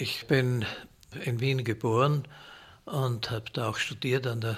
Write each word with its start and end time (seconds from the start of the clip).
Ich 0.00 0.26
bin 0.26 0.64
in 1.26 1.40
Wien 1.40 1.62
geboren 1.62 2.26
und 2.86 3.30
habe 3.30 3.50
da 3.52 3.68
auch 3.68 3.76
studiert 3.76 4.26
an 4.26 4.40
der 4.40 4.56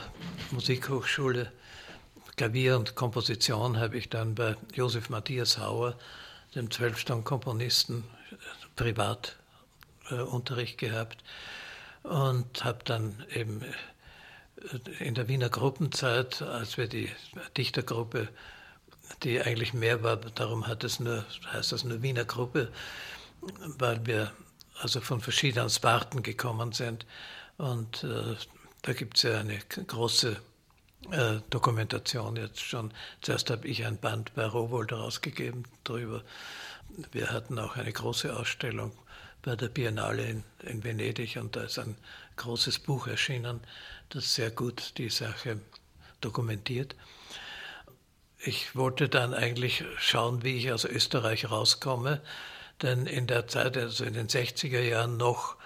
Musikhochschule. 0.53 1.51
Klavier 2.37 2.79
und 2.79 2.95
Komposition 2.95 3.77
habe 3.81 3.99
ich 3.99 4.09
dann 4.09 4.37
bei 4.37 4.55
Josef 4.73 5.11
Matthias 5.11 5.59
Hauer, 5.59 5.99
dem 6.55 6.71
Zwölfstang-Komponisten, 6.71 8.05
privat 8.77 9.37
äh, 10.11 10.21
Unterricht 10.21 10.79
gehabt 10.79 11.25
und 12.05 12.63
habe 12.63 12.85
dann 12.85 13.25
eben 13.35 13.63
äh, 13.63 15.05
in 15.05 15.17
der 15.17 15.27
Wiener 15.27 15.49
Gruppenzeit, 15.49 16.41
als 16.41 16.77
wir 16.77 16.87
die 16.87 17.11
Dichtergruppe, 17.57 18.29
die 19.25 19.43
eigentlich 19.43 19.75
mehr 19.75 20.05
war, 20.05 20.19
darum 20.19 20.69
hat 20.69 20.85
es 20.85 21.01
nur, 21.01 21.25
heißt 21.53 21.73
das 21.73 21.83
nur 21.83 22.01
Wiener 22.01 22.27
Gruppe, 22.27 22.71
weil 23.77 24.07
wir 24.07 24.31
also 24.81 25.01
von 25.01 25.21
verschiedenen 25.21 25.71
Sparten 25.71 26.23
gekommen 26.23 26.73
sind. 26.73 27.07
Und 27.59 28.05
äh, 28.05 28.37
da 28.83 28.93
gibt 28.93 29.17
es 29.17 29.23
ja 29.23 29.39
eine 29.39 29.59
große 29.59 30.37
äh, 31.11 31.41
Dokumentation 31.51 32.37
jetzt 32.37 32.61
schon. 32.61 32.93
Zuerst 33.21 33.51
habe 33.51 33.67
ich 33.67 33.85
ein 33.85 33.99
Band 33.99 34.35
bei 34.35 34.47
Rowold 34.47 34.93
rausgegeben 34.93 35.65
darüber. 35.85 36.23
Wir 37.11 37.31
hatten 37.31 37.59
auch 37.59 37.77
eine 37.77 37.93
große 37.93 38.35
Ausstellung 38.37 38.93
bei 39.43 39.57
der 39.57 39.69
Biennale 39.69 40.25
in, 40.25 40.45
in 40.63 40.85
Venedig 40.85 41.37
und 41.37 41.57
da 41.57 41.63
ist 41.63 41.79
ein 41.79 41.97
großes 42.37 42.79
Buch 42.79 43.09
erschienen, 43.09 43.61
das 44.11 44.35
sehr 44.35 44.51
gut 44.51 44.99
die 44.99 45.11
Sache 45.11 45.61
dokumentiert. 46.21 46.95
Ich 48.39 48.75
wollte 48.77 49.09
dann 49.09 49.35
eigentlich 49.35 49.85
schauen, 49.99 50.43
wie 50.43 50.57
ich 50.57 50.73
aus 50.73 50.85
Österreich 50.85 51.51
rauskomme, 51.51 52.21
denn 52.83 53.07
in 53.07 53.27
der 53.27 53.47
Zeit, 53.49 53.77
also 53.77 54.05
in 54.05 54.15
den 54.15 54.29
60er 54.29 54.81
Jahren 54.81 55.17
noch, 55.17 55.57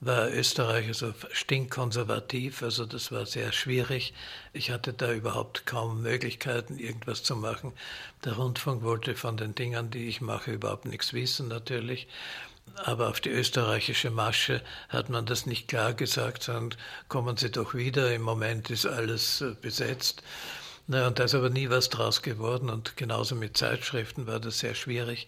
war 0.00 0.30
Österreich 0.30 0.88
also 0.88 1.14
stinkkonservativ, 1.32 2.62
also 2.62 2.84
das 2.84 3.10
war 3.12 3.24
sehr 3.24 3.52
schwierig. 3.52 4.12
Ich 4.52 4.70
hatte 4.70 4.92
da 4.92 5.12
überhaupt 5.12 5.64
kaum 5.64 6.02
Möglichkeiten, 6.02 6.78
irgendwas 6.78 7.22
zu 7.22 7.34
machen. 7.34 7.72
Der 8.24 8.34
Rundfunk 8.34 8.82
wollte 8.82 9.14
von 9.14 9.38
den 9.38 9.54
Dingen, 9.54 9.90
die 9.90 10.06
ich 10.06 10.20
mache, 10.20 10.52
überhaupt 10.52 10.84
nichts 10.84 11.14
wissen 11.14 11.48
natürlich. 11.48 12.08
Aber 12.74 13.08
auf 13.08 13.20
die 13.20 13.30
österreichische 13.30 14.10
Masche 14.10 14.60
hat 14.90 15.08
man 15.08 15.24
das 15.24 15.46
nicht 15.46 15.68
klar 15.68 15.94
gesagt, 15.94 16.42
sondern 16.42 16.78
kommen 17.08 17.36
Sie 17.38 17.50
doch 17.50 17.72
wieder, 17.72 18.12
im 18.14 18.22
Moment 18.22 18.70
ist 18.70 18.84
alles 18.84 19.40
äh, 19.40 19.54
besetzt. 19.60 20.22
Na, 20.88 21.06
und 21.06 21.18
da 21.18 21.24
ist 21.24 21.34
aber 21.34 21.48
nie 21.48 21.70
was 21.70 21.88
draus 21.88 22.22
geworden 22.22 22.68
und 22.68 22.96
genauso 22.96 23.34
mit 23.34 23.56
Zeitschriften 23.56 24.26
war 24.26 24.40
das 24.40 24.58
sehr 24.58 24.74
schwierig. 24.74 25.26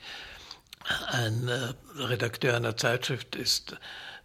Ein 1.08 1.48
äh, 1.48 1.74
Redakteur 1.96 2.56
einer 2.56 2.76
Zeitschrift 2.76 3.36
ist 3.36 3.76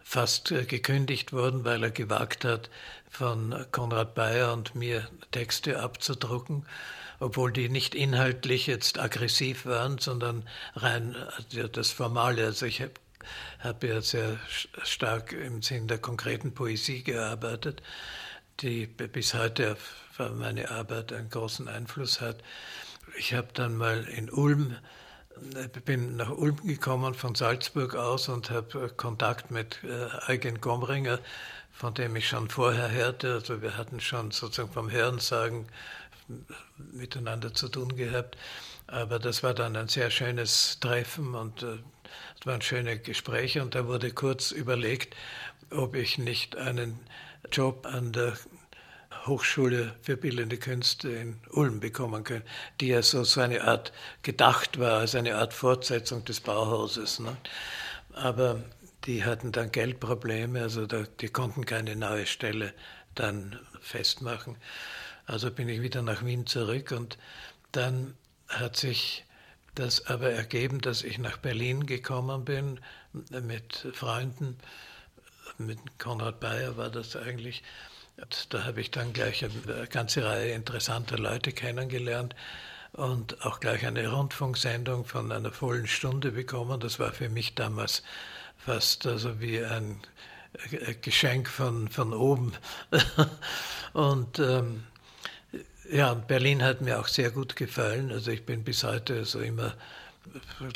fast 0.02 0.50
äh, 0.50 0.64
gekündigt 0.64 1.32
worden, 1.32 1.64
weil 1.64 1.82
er 1.82 1.90
gewagt 1.90 2.44
hat, 2.44 2.70
von 3.10 3.64
Konrad 3.70 4.14
Bayer 4.14 4.52
und 4.52 4.74
mir 4.74 5.08
Texte 5.30 5.80
abzudrucken, 5.80 6.66
obwohl 7.20 7.52
die 7.52 7.68
nicht 7.68 7.94
inhaltlich 7.94 8.66
jetzt 8.66 8.98
aggressiv 8.98 9.66
waren, 9.66 9.98
sondern 9.98 10.48
rein 10.74 11.14
das 11.72 11.92
Formale. 11.92 12.44
Also 12.44 12.66
ich 12.66 12.82
habe 13.60 13.86
ja 13.86 14.00
sehr 14.00 14.38
stark 14.82 15.32
im 15.32 15.62
Sinn 15.62 15.86
der 15.86 15.98
konkreten 15.98 16.54
Poesie 16.54 17.04
gearbeitet, 17.04 17.82
die 18.60 18.86
bis 18.86 19.34
heute 19.34 19.72
auf 19.72 20.30
meine 20.32 20.70
Arbeit 20.70 21.12
einen 21.12 21.30
großen 21.30 21.68
Einfluss 21.68 22.20
hat. 22.20 22.42
Ich 23.16 23.32
habe 23.32 23.48
dann 23.54 23.76
mal 23.76 24.04
in 24.04 24.28
Ulm, 24.30 24.76
bin 25.84 26.16
nach 26.16 26.30
Ulm 26.30 26.56
gekommen 26.64 27.14
von 27.14 27.34
Salzburg 27.34 27.94
aus 27.94 28.28
und 28.28 28.50
habe 28.50 28.88
Kontakt 28.96 29.50
mit 29.50 29.78
äh, 29.84 30.32
Eugen 30.32 30.60
Gomringer, 30.60 31.18
von 31.72 31.94
dem 31.94 32.16
ich 32.16 32.28
schon 32.28 32.48
vorher 32.48 32.90
hörte. 32.90 33.34
Also 33.34 33.62
wir 33.62 33.76
hatten 33.76 34.00
schon 34.00 34.30
sozusagen 34.30 34.72
vom 34.72 34.90
Hörensagen 34.90 35.66
miteinander 36.92 37.52
zu 37.52 37.68
tun 37.68 37.96
gehabt. 37.96 38.36
Aber 38.86 39.18
das 39.18 39.42
war 39.42 39.54
dann 39.54 39.76
ein 39.76 39.88
sehr 39.88 40.10
schönes 40.10 40.78
Treffen 40.80 41.34
und 41.34 41.62
äh, 41.62 41.78
es 42.38 42.46
waren 42.46 42.60
schöne 42.60 42.98
Gespräche 42.98 43.62
und 43.62 43.74
da 43.74 43.86
wurde 43.86 44.10
kurz 44.12 44.50
überlegt, 44.50 45.16
ob 45.70 45.94
ich 45.94 46.18
nicht 46.18 46.56
einen 46.56 47.00
Job 47.50 47.86
an 47.86 48.12
der 48.12 48.34
Hochschule 49.26 49.94
für 50.02 50.16
Bildende 50.16 50.58
Künste 50.58 51.08
in 51.08 51.40
Ulm 51.50 51.80
bekommen 51.80 52.24
könnte, 52.24 52.46
die 52.80 52.88
ja 52.88 53.02
so, 53.02 53.24
so 53.24 53.40
eine 53.40 53.64
Art 53.64 53.92
gedacht 54.22 54.78
war, 54.78 55.00
als 55.00 55.14
eine 55.14 55.36
Art 55.36 55.54
Fortsetzung 55.54 56.24
des 56.24 56.40
Bauhauses. 56.40 57.20
Ne? 57.20 57.36
Aber 58.12 58.62
die 59.04 59.24
hatten 59.24 59.52
dann 59.52 59.72
Geldprobleme, 59.72 60.62
also 60.62 60.86
da, 60.86 61.04
die 61.20 61.28
konnten 61.28 61.64
keine 61.64 61.96
neue 61.96 62.26
Stelle 62.26 62.72
dann 63.14 63.58
festmachen. 63.80 64.56
Also 65.26 65.50
bin 65.50 65.68
ich 65.68 65.80
wieder 65.80 66.02
nach 66.02 66.24
Wien 66.24 66.46
zurück 66.46 66.92
und 66.92 67.18
dann 67.72 68.14
hat 68.48 68.76
sich 68.76 69.24
das 69.74 70.06
aber 70.06 70.30
ergeben, 70.30 70.80
dass 70.80 71.02
ich 71.02 71.18
nach 71.18 71.38
Berlin 71.38 71.86
gekommen 71.86 72.44
bin 72.44 72.80
mit 73.12 73.88
Freunden. 73.92 74.58
Mit 75.58 75.78
Konrad 75.98 76.40
Bayer 76.40 76.76
war 76.76 76.90
das 76.90 77.16
eigentlich. 77.16 77.62
Da 78.48 78.64
habe 78.64 78.80
ich 78.80 78.90
dann 78.90 79.12
gleich 79.12 79.44
eine 79.44 79.86
ganze 79.88 80.24
Reihe 80.24 80.52
interessanter 80.52 81.18
Leute 81.18 81.52
kennengelernt 81.52 82.34
und 82.92 83.44
auch 83.44 83.58
gleich 83.58 83.84
eine 83.84 84.08
Rundfunksendung 84.08 85.04
von 85.04 85.32
einer 85.32 85.50
vollen 85.50 85.88
Stunde 85.88 86.30
bekommen. 86.30 86.78
Das 86.78 87.00
war 87.00 87.12
für 87.12 87.28
mich 87.28 87.54
damals 87.56 88.04
fast 88.56 89.06
also 89.06 89.40
wie 89.40 89.64
ein 89.64 90.00
Geschenk 91.02 91.48
von, 91.48 91.88
von 91.88 92.12
oben. 92.12 92.52
und 93.92 94.38
ähm, 94.38 94.84
ja, 95.90 96.14
Berlin 96.14 96.62
hat 96.62 96.80
mir 96.80 97.00
auch 97.00 97.08
sehr 97.08 97.30
gut 97.30 97.56
gefallen. 97.56 98.12
Also 98.12 98.30
ich 98.30 98.46
bin 98.46 98.62
bis 98.62 98.84
heute 98.84 99.24
so 99.24 99.40
immer 99.40 99.74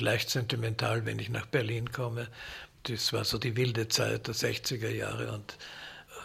leicht 0.00 0.30
sentimental, 0.30 1.06
wenn 1.06 1.20
ich 1.20 1.28
nach 1.28 1.46
Berlin 1.46 1.92
komme. 1.92 2.26
Das 2.82 3.12
war 3.12 3.24
so 3.24 3.38
die 3.38 3.56
wilde 3.56 3.88
Zeit 3.88 4.26
der 4.26 4.34
60er 4.34 4.90
Jahre 4.90 5.32
und, 5.32 5.56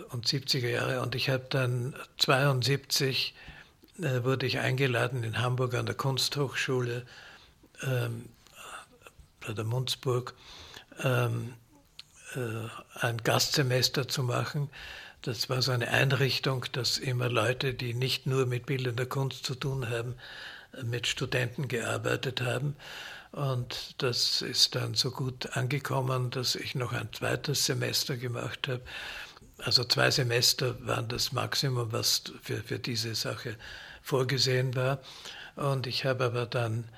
und 0.10 0.28
70er 0.28 0.70
Jahre. 0.70 1.02
Und 1.02 1.16
ich 1.16 1.30
habe 1.30 1.46
dann 1.50 1.96
72 2.18 3.34
äh, 4.00 4.24
wurde 4.24 4.46
ich 4.46 4.60
eingeladen 4.60 5.24
in 5.24 5.40
Hamburg 5.40 5.76
an 5.76 5.86
der 5.86 5.96
Kunsthochschule 5.96 7.06
ähm, 7.84 8.30
bei 9.46 9.54
der 9.54 9.66
Munzburg 9.66 10.34
ähm, 11.04 11.54
äh, 12.36 13.00
ein 13.02 13.18
Gastsemester 13.18 14.08
zu 14.08 14.24
machen 14.24 14.70
das 15.24 15.50
war 15.50 15.62
so 15.62 15.72
eine 15.72 15.88
Einrichtung, 15.88 16.66
dass 16.74 16.98
immer 16.98 17.30
Leute, 17.30 17.74
die 17.74 17.94
nicht 17.94 18.28
nur 18.28 18.46
mit 18.46 18.66
bildender 18.66 19.06
Kunst 19.06 19.46
zu 19.46 19.56
tun 19.56 19.90
haben, 19.90 20.16
mit 20.84 21.08
Studenten 21.08 21.70
gearbeitet 21.70 22.42
haben. 22.42 22.76
Und 23.32 23.96
das 24.00 24.42
ist 24.42 24.76
dann 24.76 24.96
so 24.96 25.12
gut 25.12 25.56
angekommen, 25.56 26.30
dass 26.30 26.56
ich 26.56 26.76
noch 26.76 26.92
ein 26.92 27.08
zweites 27.14 27.66
Semester 27.66 28.18
gemacht 28.18 28.68
habe. 28.68 28.82
Also 29.58 29.84
zwei 29.84 30.12
Semester 30.12 30.76
waren 30.86 31.08
das 31.08 31.32
Maximum, 31.32 31.92
was 31.92 32.24
für, 32.42 32.64
für 32.64 32.80
diese 32.80 33.16
Sache 33.16 33.56
vorgesehen 34.02 34.76
war. 34.76 35.00
Und 35.56 35.88
ich 35.88 36.06
habe 36.06 36.26
aber 36.26 36.46
dann 36.46 36.90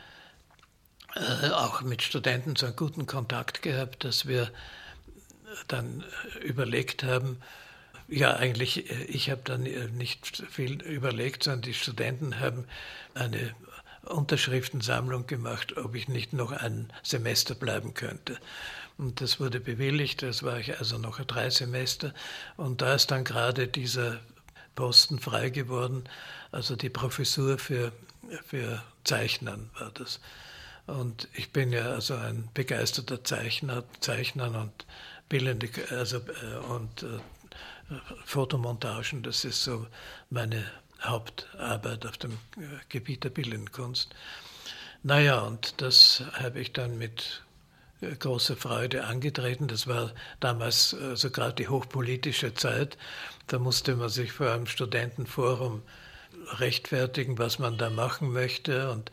äh, 1.15 1.49
auch 1.49 1.81
mit 1.81 2.01
Studenten 2.01 2.55
so 2.55 2.65
einen 2.65 2.75
guten 2.75 3.05
Kontakt 3.05 3.61
gehabt, 3.61 4.03
dass 4.03 4.27
wir 4.27 4.51
dann 5.67 6.03
überlegt 6.41 7.03
haben, 7.03 7.41
ja, 8.07 8.35
eigentlich, 8.35 8.89
äh, 8.89 9.03
ich 9.05 9.29
habe 9.29 9.41
dann 9.43 9.65
äh, 9.65 9.87
nicht 9.87 10.43
viel 10.49 10.81
überlegt, 10.81 11.43
sondern 11.43 11.63
die 11.63 11.73
Studenten 11.73 12.39
haben 12.39 12.65
eine 13.13 13.55
Unterschriftensammlung 14.03 15.25
gemacht, 15.25 15.77
ob 15.77 15.95
ich 15.95 16.07
nicht 16.07 16.33
noch 16.33 16.51
ein 16.51 16.91
Semester 17.01 17.55
bleiben 17.55 17.93
könnte. 17.93 18.37
Und 18.97 19.19
das 19.21 19.39
wurde 19.39 19.59
bewilligt, 19.59 20.21
das 20.21 20.43
war 20.43 20.59
ich 20.59 20.77
also 20.79 20.97
noch 20.97 21.19
drei 21.19 21.49
Semester. 21.49 22.13
Und 22.55 22.81
da 22.81 22.95
ist 22.95 23.11
dann 23.11 23.23
gerade 23.23 23.67
dieser 23.67 24.19
Posten 24.75 25.19
frei 25.19 25.49
geworden, 25.49 26.03
also 26.51 26.75
die 26.75 26.89
Professur 26.89 27.57
für, 27.57 27.91
für 28.45 28.81
Zeichnern 29.03 29.69
war 29.79 29.91
das. 29.91 30.19
Und 30.87 31.27
ich 31.33 31.51
bin 31.51 31.71
ja 31.71 31.91
also 31.91 32.15
ein 32.15 32.49
begeisterter 32.53 33.23
Zeichner, 33.23 33.83
Zeichner 33.99 34.61
und 34.61 34.85
bildende, 35.27 35.69
also, 35.89 36.17
äh, 36.17 36.57
und 36.69 37.05
Fotomontagen, 38.25 39.23
das 39.23 39.45
ist 39.45 39.63
so 39.63 39.87
meine 40.29 40.65
Hauptarbeit 41.01 42.05
auf 42.05 42.17
dem 42.17 42.31
äh, 42.57 42.79
Gebiet 42.89 43.23
der 43.23 43.29
bildenden. 43.29 43.95
Naja, 45.03 45.39
und 45.41 45.81
das 45.81 46.23
habe 46.33 46.59
ich 46.59 46.73
dann 46.73 46.97
mit 46.97 47.21
äh, 47.21 47.44
großer 48.01 48.55
Freude 48.55 49.05
angetreten. 49.05 49.67
Das 49.67 49.87
war 49.87 50.11
damals 50.39 50.93
äh, 50.93 51.15
so 51.15 51.29
also 51.29 51.51
die 51.51 51.67
hochpolitische 51.67 52.53
Zeit. 52.53 52.97
Da 53.47 53.59
musste 53.59 53.95
man 53.95 54.09
sich 54.09 54.31
vor 54.31 54.51
einem 54.51 54.67
Studentenforum 54.67 55.81
rechtfertigen, 56.59 57.37
was 57.37 57.59
man 57.59 57.77
da 57.77 57.89
machen 57.89 58.31
möchte. 58.31 58.91
Und 58.91 59.11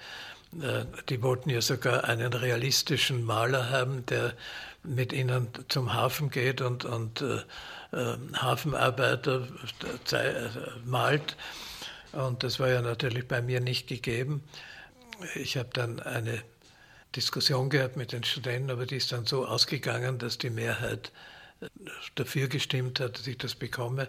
die 1.08 1.23
wollten 1.23 1.49
ja 1.49 1.62
sogar 1.62 2.05
einen 2.05 2.32
realistischen 2.34 3.25
Maler 3.25 3.70
haben, 3.70 4.05
der 4.05 4.34
mit 4.82 5.12
ihnen 5.12 5.49
zum 5.69 5.94
Hafen 5.94 6.31
geht 6.31 6.61
und, 6.61 6.85
und 6.85 7.23
äh, 7.23 7.37
äh, 7.93 8.17
Hafenarbeiter 8.35 9.46
äh, 10.12 10.49
malt. 10.85 11.37
Und 12.12 12.43
das 12.43 12.61
war 12.61 12.69
ja 12.69 12.82
natürlich 12.82 13.26
bei 13.26 13.40
mir 13.40 13.61
nicht 13.61 13.87
gegeben. 13.87 14.43
Ich 15.35 15.56
habe 15.56 15.70
dann 15.73 16.00
eine 16.00 16.43
Diskussion 17.14 17.70
gehabt 17.70 17.97
mit 17.97 18.12
den 18.12 18.25
Studenten, 18.25 18.70
aber 18.70 18.87
die 18.87 18.97
ist 18.97 19.12
dann 19.12 19.26
so 19.26 19.47
ausgegangen, 19.47 20.19
dass 20.19 20.38
die 20.38 20.50
Mehrheit 20.50 21.12
dafür 22.14 22.49
gestimmt 22.49 23.00
hat, 23.00 23.19
dass 23.19 23.26
ich 23.26 23.38
das 23.38 23.55
bekomme. 23.55 24.09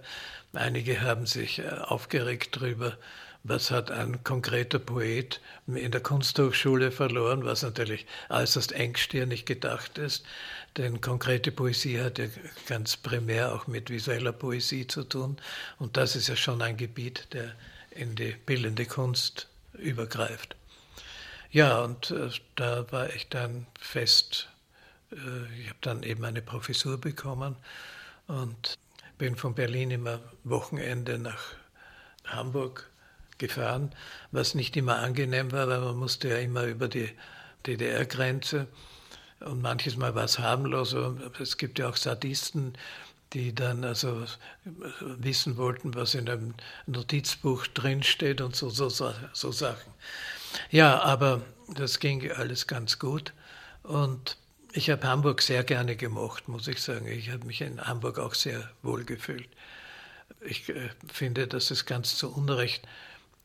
Einige 0.53 1.01
haben 1.01 1.25
sich 1.25 1.59
äh, 1.59 1.69
aufgeregt 1.69 2.55
darüber, 2.55 2.97
was 3.43 3.71
hat 3.71 3.91
ein 3.91 4.23
konkreter 4.23 4.79
Poet 4.79 5.41
in 5.67 5.91
der 5.91 6.01
Kunsthochschule 6.01 6.91
verloren, 6.91 7.43
was 7.43 7.61
natürlich 7.61 8.05
äußerst 8.29 8.71
engstirnig 8.71 9.45
gedacht 9.45 9.97
ist. 9.97 10.25
Denn 10.77 11.01
konkrete 11.01 11.51
Poesie 11.51 11.99
hat 11.99 12.19
ja 12.19 12.25
ganz 12.67 12.95
primär 12.95 13.53
auch 13.53 13.67
mit 13.67 13.89
visueller 13.89 14.31
Poesie 14.31 14.87
zu 14.87 15.03
tun. 15.03 15.37
Und 15.77 15.97
das 15.97 16.15
ist 16.15 16.29
ja 16.29 16.37
schon 16.37 16.61
ein 16.61 16.77
Gebiet, 16.77 17.27
der 17.33 17.53
in 17.91 18.15
die 18.15 18.33
bildende 18.45 18.85
Kunst 18.85 19.47
übergreift. 19.73 20.55
Ja, 21.53 21.81
und 21.83 22.09
äh, 22.11 22.29
da 22.55 22.91
war 22.91 23.13
ich 23.13 23.29
dann 23.29 23.67
fest, 23.79 24.49
äh, 25.11 25.15
ich 25.61 25.69
habe 25.69 25.77
dann 25.81 26.01
eben 26.03 26.25
eine 26.25 26.41
Professur 26.41 26.99
bekommen 26.99 27.55
und 28.27 28.79
bin 29.19 29.35
von 29.35 29.53
Berlin 29.53 29.91
immer 29.91 30.19
Wochenende 30.43 31.19
nach 31.19 31.41
Hamburg 32.25 32.89
gefahren, 33.37 33.93
was 34.31 34.55
nicht 34.55 34.75
immer 34.77 34.97
angenehm 34.97 35.51
war, 35.51 35.67
weil 35.67 35.81
man 35.81 35.97
musste 35.97 36.29
ja 36.29 36.37
immer 36.37 36.63
über 36.63 36.87
die 36.87 37.09
DDR-Grenze 37.67 38.67
und 39.41 39.61
manches 39.61 39.97
Mal 39.97 40.15
war 40.15 40.25
es 40.25 40.39
harmlos. 40.39 40.95
Es 41.39 41.57
gibt 41.57 41.79
ja 41.79 41.89
auch 41.89 41.97
Sadisten, 41.97 42.73
die 43.33 43.53
dann 43.55 43.83
also 43.85 44.25
wissen 45.01 45.57
wollten, 45.57 45.95
was 45.95 46.15
in 46.15 46.29
einem 46.29 46.55
Notizbuch 46.87 47.67
drinsteht 47.67 48.41
und 48.41 48.55
so, 48.55 48.69
so, 48.69 48.89
so 48.89 49.51
Sachen. 49.51 49.93
Ja, 50.69 51.01
aber 51.01 51.41
das 51.73 51.99
ging 51.99 52.31
alles 52.31 52.67
ganz 52.67 52.99
gut 52.99 53.33
und 53.83 54.37
ich 54.73 54.89
habe 54.89 55.07
Hamburg 55.07 55.41
sehr 55.41 55.63
gerne 55.63 55.95
gemocht, 55.95 56.47
muss 56.47 56.67
ich 56.67 56.81
sagen. 56.81 57.07
Ich 57.07 57.29
habe 57.29 57.45
mich 57.45 57.61
in 57.61 57.79
Hamburg 57.79 58.17
auch 58.17 58.33
sehr 58.33 58.71
wohl 58.81 59.03
gefühlt. 59.03 59.49
Ich 60.41 60.67
äh, 60.69 60.89
finde, 61.11 61.47
dass 61.47 61.69
es 61.69 61.85
ganz 61.85 62.17
zu 62.17 62.33
Unrecht 62.33 62.87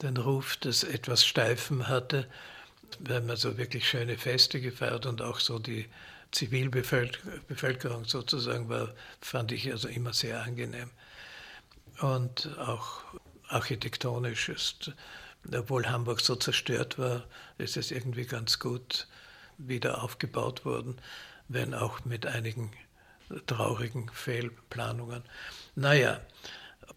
den 0.01 0.17
Ruf 0.17 0.57
des 0.57 0.85
etwas 0.85 1.27
Steifen 1.27 1.89
hatte. 1.89 2.27
Wir 2.99 3.17
haben 3.17 3.31
also 3.31 3.59
wirklich 3.59 3.87
schöne 3.89 4.17
Feste 4.17 4.61
gefeiert 4.61 5.05
und 5.07 5.21
auch 5.21 5.41
so 5.41 5.59
die 5.59 5.87
Zivilbevölkerung 6.33 8.05
sozusagen 8.05 8.69
war, 8.69 8.95
fand 9.21 9.53
ich 9.53 9.71
also 9.71 9.89
immer 9.89 10.13
sehr 10.13 10.43
angenehm. 10.43 10.91
Und 12.01 12.49
auch 12.59 13.03
architektonisch 13.49 14.49
ist, 14.49 14.93
obwohl 15.55 15.89
Hamburg 15.89 16.21
so 16.21 16.37
zerstört 16.37 16.99
war, 16.99 17.25
ist 17.59 17.77
es 17.77 17.91
irgendwie 17.91 18.25
ganz 18.25 18.59
gut 18.59 19.07
wieder 19.57 20.03
aufgebaut 20.03 20.65
worden, 20.65 21.01
wenn 21.49 21.75
auch 21.75 22.05
mit 22.05 22.27
einigen 22.27 22.71
traurigen 23.47 24.11
Fehlplanungen. 24.13 25.23
Naja, 25.75 26.21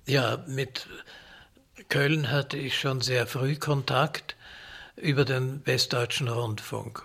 ja, 0.05 0.43
mit 0.47 0.87
Köln 1.89 2.31
hatte 2.31 2.57
ich 2.57 2.79
schon 2.79 3.01
sehr 3.01 3.27
früh 3.27 3.55
Kontakt 3.55 4.35
über 4.95 5.25
den 5.25 5.65
Westdeutschen 5.65 6.27
Rundfunk. 6.27 7.03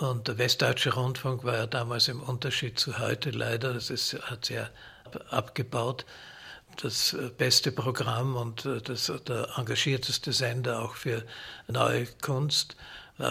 Und 0.00 0.28
der 0.28 0.38
Westdeutsche 0.38 0.94
Rundfunk 0.94 1.44
war 1.44 1.54
ja 1.54 1.66
damals 1.66 2.08
im 2.08 2.20
Unterschied 2.20 2.78
zu 2.78 2.98
heute 2.98 3.30
leider, 3.30 3.72
das 3.72 3.90
ist, 3.90 4.14
hat 4.28 4.46
sehr 4.46 4.70
abgebaut, 5.30 6.04
das 6.82 7.16
beste 7.38 7.72
Programm 7.72 8.36
und 8.36 8.64
äh, 8.64 8.80
das, 8.80 9.12
der 9.26 9.48
engagierteste 9.56 10.32
Sender 10.32 10.80
auch 10.80 10.94
für 10.94 11.24
neue 11.68 12.06
Kunst, 12.22 12.76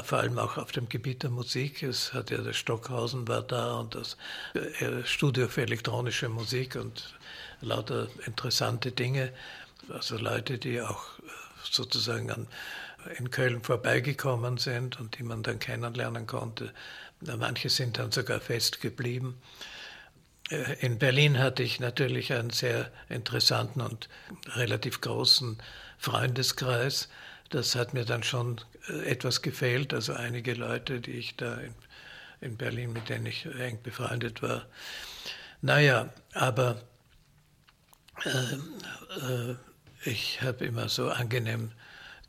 vor 0.03 0.19
allem 0.19 0.39
auch 0.39 0.57
auf 0.57 0.71
dem 0.71 0.87
Gebiet 0.87 1.23
der 1.23 1.29
Musik. 1.29 1.83
Es 1.83 2.13
hat 2.13 2.31
ja 2.31 2.37
der 2.37 2.53
Stockhausen 2.53 3.27
war 3.27 3.41
da 3.41 3.79
und 3.79 3.95
das 3.95 4.17
äh, 4.53 5.03
Studio 5.03 5.49
für 5.49 5.63
elektronische 5.63 6.29
Musik 6.29 6.75
und 6.75 7.13
lauter 7.61 8.07
interessante 8.25 8.91
Dinge 8.91 9.33
also 9.89 10.17
Leute, 10.17 10.57
die 10.57 10.81
auch 10.81 11.03
äh, 11.19 11.23
sozusagen 11.63 12.31
an, 12.31 12.47
in 13.17 13.31
Köln 13.31 13.61
vorbeigekommen 13.63 14.57
sind 14.57 14.99
und 14.99 15.17
die 15.17 15.23
man 15.23 15.43
dann 15.43 15.59
kennenlernen 15.59 16.25
konnte. 16.25 16.73
Manche 17.19 17.69
sind 17.69 17.97
dann 17.97 18.11
sogar 18.11 18.39
fest 18.39 18.81
geblieben. 18.81 19.41
Äh, 20.49 20.85
in 20.85 20.99
Berlin 20.99 21.39
hatte 21.39 21.63
ich 21.63 21.79
natürlich 21.79 22.33
einen 22.33 22.49
sehr 22.49 22.91
interessanten 23.09 23.81
und 23.81 24.09
relativ 24.55 25.01
großen 25.01 25.57
Freundeskreis. 25.97 27.09
Das 27.49 27.75
hat 27.75 27.93
mir 27.93 28.05
dann 28.05 28.23
schon 28.23 28.59
äh, 28.89 29.09
etwas 29.09 29.41
gefehlt. 29.41 29.93
Also 29.93 30.13
einige 30.13 30.53
Leute, 30.53 30.99
die 30.99 31.11
ich 31.11 31.35
da 31.35 31.55
in, 31.55 31.73
in 32.41 32.57
Berlin, 32.57 32.93
mit 32.93 33.09
denen 33.09 33.25
ich 33.25 33.45
eng 33.45 33.79
befreundet 33.81 34.41
war. 34.41 34.65
Naja, 35.61 36.09
aber 36.33 36.81
äh, 38.25 39.49
äh, 39.49 39.55
ich 40.03 40.41
habe 40.41 40.65
immer 40.65 40.89
so 40.89 41.09
angenehm 41.09 41.71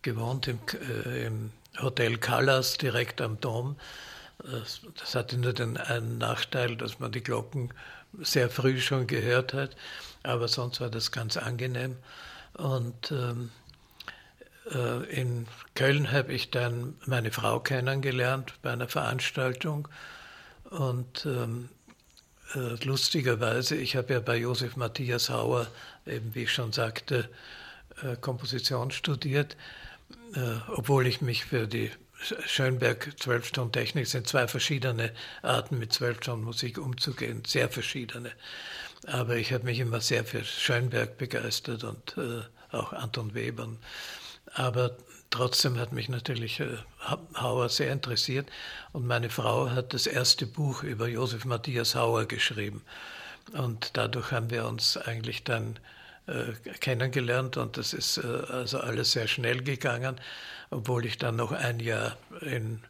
gewohnt 0.02 0.46
im, 0.48 0.60
äh, 1.04 1.26
im 1.26 1.50
Hotel 1.80 2.18
Callas 2.18 2.78
direkt 2.78 3.20
am 3.20 3.40
Dom. 3.40 3.76
Das, 4.38 4.82
das, 4.98 5.14
hatte 5.14 5.38
nur 5.38 5.52
den 5.52 5.76
einen 5.76 6.18
Nachteil, 6.18 6.76
dass 6.76 6.98
man 6.98 7.10
die 7.10 7.22
Glocken 7.22 7.72
sehr 8.22 8.50
früh 8.50 8.80
schon 8.80 9.06
gehört 9.06 9.52
hat, 9.54 9.76
aber 10.22 10.48
sonst 10.48 10.80
war 10.80 10.90
das 10.90 11.12
ganz 11.12 11.36
angenehm. 11.36 11.96
Und 12.54 13.10
ähm, 13.12 13.50
äh, 14.72 15.04
in 15.12 15.46
Köln 15.74 16.12
habe 16.12 16.32
ich 16.32 16.50
dann 16.50 16.94
meine 17.06 17.32
Frau 17.32 17.60
kennengelernt 17.60 18.54
bei 18.62 18.72
einer 18.72 18.88
Veranstaltung 18.88 19.88
und 20.70 21.26
ähm, 21.26 21.68
äh, 22.54 22.84
lustigerweise, 22.84 23.76
ich 23.76 23.96
habe 23.96 24.14
ja 24.14 24.20
bei 24.20 24.36
Josef 24.36 24.76
Matthias 24.76 25.30
Hauer, 25.30 25.66
eben 26.06 26.34
wie 26.34 26.44
ich 26.44 26.52
schon 26.52 26.72
sagte, 26.72 27.28
äh, 28.02 28.16
Komposition 28.16 28.90
studiert, 28.90 29.56
äh, 30.34 30.40
obwohl 30.68 31.06
ich 31.06 31.20
mich 31.20 31.44
für 31.44 31.66
die 31.66 31.90
Schönberg 32.46 33.12
12 33.18 33.46
Stunden 33.46 33.72
Technik 33.72 34.06
sind 34.06 34.26
zwei 34.26 34.48
verschiedene 34.48 35.12
Arten 35.42 35.78
mit 35.78 35.92
12 35.92 36.18
Stunden 36.18 36.44
Musik 36.44 36.78
umzugehen, 36.78 37.42
sehr 37.46 37.68
verschiedene. 37.68 38.32
Aber 39.06 39.36
ich 39.36 39.52
habe 39.52 39.64
mich 39.64 39.80
immer 39.80 40.00
sehr 40.00 40.24
für 40.24 40.44
Schönberg 40.44 41.18
begeistert 41.18 41.84
und 41.84 42.16
äh, 42.16 42.42
auch 42.74 42.92
Anton 42.92 43.34
Webern. 43.34 43.78
Aber 44.54 44.96
trotzdem 45.30 45.78
hat 45.78 45.92
mich 45.92 46.08
natürlich 46.08 46.60
äh, 46.60 46.78
Hauer 47.36 47.68
sehr 47.68 47.92
interessiert 47.92 48.48
und 48.92 49.06
meine 49.06 49.30
Frau 49.30 49.70
hat 49.70 49.92
das 49.92 50.06
erste 50.06 50.46
Buch 50.46 50.82
über 50.82 51.08
Josef 51.08 51.44
Matthias 51.44 51.94
Hauer 51.94 52.26
geschrieben. 52.26 52.82
Und 53.52 53.96
dadurch 53.96 54.32
haben 54.32 54.50
wir 54.50 54.66
uns 54.66 54.96
eigentlich 54.96 55.44
dann 55.44 55.78
kennengelernt 56.80 57.56
und 57.56 57.76
das 57.76 57.92
ist 57.92 58.18
äh, 58.18 58.42
also 58.48 58.80
alles 58.80 59.12
sehr 59.12 59.28
schnell 59.28 59.62
gegangen, 59.62 60.20
obwohl 60.70 61.04
ich 61.04 61.18
dann 61.18 61.36
noch 61.36 61.52
ein 61.52 61.78
Jahr 61.80 62.16
in 62.40 62.82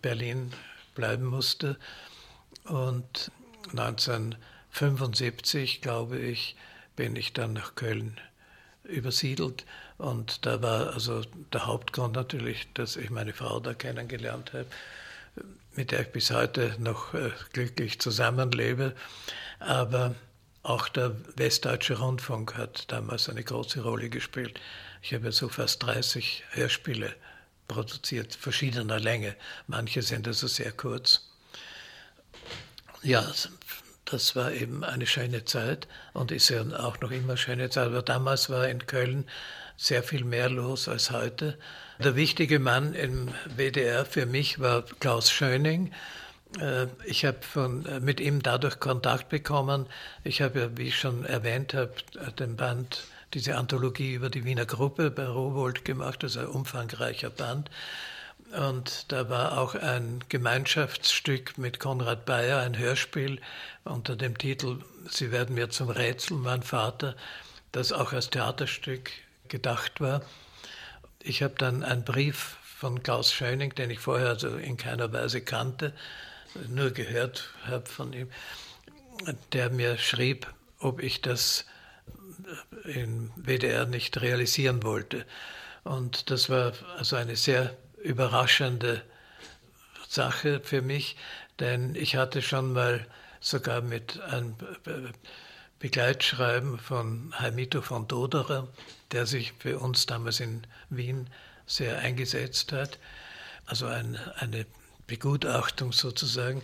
Berlin 0.00 0.52
bleiben 0.94 1.26
musste. 1.26 1.76
Und 2.64 3.30
1975, 3.70 5.82
glaube 5.82 6.18
ich, 6.18 6.56
bin 6.96 7.16
ich 7.16 7.32
dann 7.32 7.54
nach 7.54 7.74
Köln 7.74 8.20
übersiedelt. 8.84 9.64
Und 9.98 10.46
da 10.46 10.62
war 10.62 10.94
also 10.94 11.22
der 11.52 11.66
Hauptgrund 11.66 12.14
natürlich, 12.14 12.72
dass 12.74 12.96
ich 12.96 13.10
meine 13.10 13.32
Frau 13.32 13.58
da 13.60 13.74
kennengelernt 13.74 14.52
habe, 14.52 14.66
mit 15.74 15.92
der 15.92 16.00
ich 16.00 16.12
bis 16.12 16.30
heute 16.30 16.76
noch 16.78 17.14
äh, 17.14 17.30
glücklich 17.52 18.00
zusammenlebe. 18.00 18.94
Aber 19.58 20.14
auch 20.62 20.88
der 20.88 21.16
Westdeutsche 21.36 21.98
Rundfunk 21.98 22.56
hat 22.56 22.90
damals 22.92 23.28
eine 23.28 23.42
große 23.42 23.82
Rolle 23.82 24.08
gespielt. 24.08 24.60
Ich 25.02 25.12
habe 25.12 25.32
so 25.32 25.48
fast 25.48 25.82
30 25.82 26.44
Hörspiele 26.50 27.14
produziert, 27.66 28.34
verschiedener 28.34 29.00
Länge. 29.00 29.34
Manche 29.66 30.02
sind 30.02 30.28
also 30.28 30.46
sehr 30.46 30.72
kurz. 30.72 31.28
Ja, 33.02 33.32
das 34.04 34.36
war 34.36 34.52
eben 34.52 34.84
eine 34.84 35.06
schöne 35.06 35.44
Zeit 35.44 35.88
und 36.12 36.30
ist 36.30 36.50
ja 36.50 36.62
auch 36.78 37.00
noch 37.00 37.10
immer 37.10 37.36
schöne 37.36 37.70
Zeit. 37.70 37.86
Aber 37.86 38.02
damals 38.02 38.48
war 38.48 38.68
in 38.68 38.86
Köln 38.86 39.26
sehr 39.76 40.04
viel 40.04 40.24
mehr 40.24 40.48
los 40.48 40.86
als 40.86 41.10
heute. 41.10 41.58
Der 41.98 42.14
wichtige 42.14 42.60
Mann 42.60 42.94
im 42.94 43.28
WDR 43.56 44.04
für 44.04 44.26
mich 44.26 44.60
war 44.60 44.84
Klaus 45.00 45.30
Schöning 45.30 45.92
ich 47.04 47.24
habe 47.24 47.38
äh, 47.88 48.00
mit 48.00 48.20
ihm 48.20 48.42
dadurch 48.42 48.78
Kontakt 48.78 49.28
bekommen. 49.28 49.86
Ich 50.24 50.42
habe 50.42 50.60
ja, 50.60 50.76
wie 50.76 50.88
ich 50.88 50.98
schon 50.98 51.24
erwähnt 51.24 51.74
habe, 51.74 51.92
den 52.38 52.56
Band, 52.56 53.04
diese 53.34 53.56
Anthologie 53.56 54.14
über 54.14 54.28
die 54.28 54.44
Wiener 54.44 54.66
Gruppe 54.66 55.10
bei 55.10 55.26
Rowold 55.26 55.84
gemacht, 55.84 56.22
also 56.22 56.40
ein 56.40 56.46
umfangreicher 56.46 57.30
Band. 57.30 57.70
Und 58.52 59.10
da 59.10 59.30
war 59.30 59.58
auch 59.58 59.74
ein 59.74 60.22
Gemeinschaftsstück 60.28 61.56
mit 61.56 61.80
Konrad 61.80 62.26
Bayer, 62.26 62.60
ein 62.60 62.76
Hörspiel 62.76 63.40
unter 63.84 64.14
dem 64.14 64.36
Titel 64.36 64.78
Sie 65.08 65.32
werden 65.32 65.54
mir 65.54 65.70
zum 65.70 65.88
Rätsel, 65.88 66.36
mein 66.36 66.62
Vater, 66.62 67.16
das 67.72 67.92
auch 67.92 68.12
als 68.12 68.30
Theaterstück 68.30 69.10
gedacht 69.48 70.00
war. 70.00 70.22
Ich 71.20 71.42
habe 71.42 71.54
dann 71.56 71.82
einen 71.82 72.04
Brief 72.04 72.56
von 72.78 73.02
Klaus 73.02 73.32
Schöning, 73.32 73.74
den 73.74 73.90
ich 73.90 74.00
vorher 74.00 74.28
also 74.28 74.56
in 74.56 74.76
keiner 74.76 75.12
Weise 75.12 75.40
kannte, 75.40 75.94
nur 76.68 76.90
gehört 76.90 77.50
habe 77.64 77.88
von 77.88 78.12
ihm, 78.12 78.28
der 79.52 79.70
mir 79.70 79.98
schrieb, 79.98 80.46
ob 80.78 81.02
ich 81.02 81.22
das 81.22 81.64
im 82.84 83.30
WDR 83.36 83.86
nicht 83.86 84.20
realisieren 84.20 84.82
wollte. 84.82 85.24
Und 85.84 86.30
das 86.30 86.50
war 86.50 86.72
also 86.96 87.16
eine 87.16 87.36
sehr 87.36 87.76
überraschende 88.02 89.02
Sache 90.08 90.60
für 90.60 90.82
mich, 90.82 91.16
denn 91.60 91.94
ich 91.94 92.16
hatte 92.16 92.42
schon 92.42 92.72
mal 92.72 93.06
sogar 93.40 93.80
mit 93.80 94.20
einem 94.20 94.56
Begleitschreiben 95.78 96.78
von 96.78 97.34
Heimito 97.38 97.82
von 97.82 98.06
Doderer, 98.06 98.68
der 99.10 99.26
sich 99.26 99.52
für 99.58 99.78
uns 99.78 100.06
damals 100.06 100.40
in 100.40 100.62
Wien 100.90 101.28
sehr 101.66 101.98
eingesetzt 101.98 102.72
hat, 102.72 102.98
also 103.66 103.86
ein, 103.86 104.16
eine 104.36 104.66
Begutachtung 105.06 105.92
sozusagen, 105.92 106.62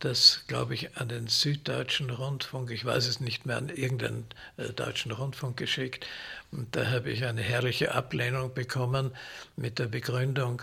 das, 0.00 0.44
glaube 0.46 0.74
ich, 0.74 0.96
an 0.96 1.08
den 1.08 1.26
Süddeutschen 1.26 2.08
Rundfunk, 2.10 2.70
ich 2.70 2.84
weiß 2.84 3.06
es 3.06 3.20
nicht 3.20 3.44
mehr, 3.44 3.58
an 3.58 3.68
irgendeinen 3.68 4.24
äh, 4.56 4.70
deutschen 4.70 5.12
Rundfunk 5.12 5.58
geschickt. 5.58 6.06
Und 6.52 6.74
da 6.74 6.90
habe 6.90 7.10
ich 7.10 7.24
eine 7.24 7.42
herrliche 7.42 7.94
Ablehnung 7.94 8.54
bekommen 8.54 9.12
mit 9.56 9.78
der 9.78 9.86
Begründung, 9.86 10.62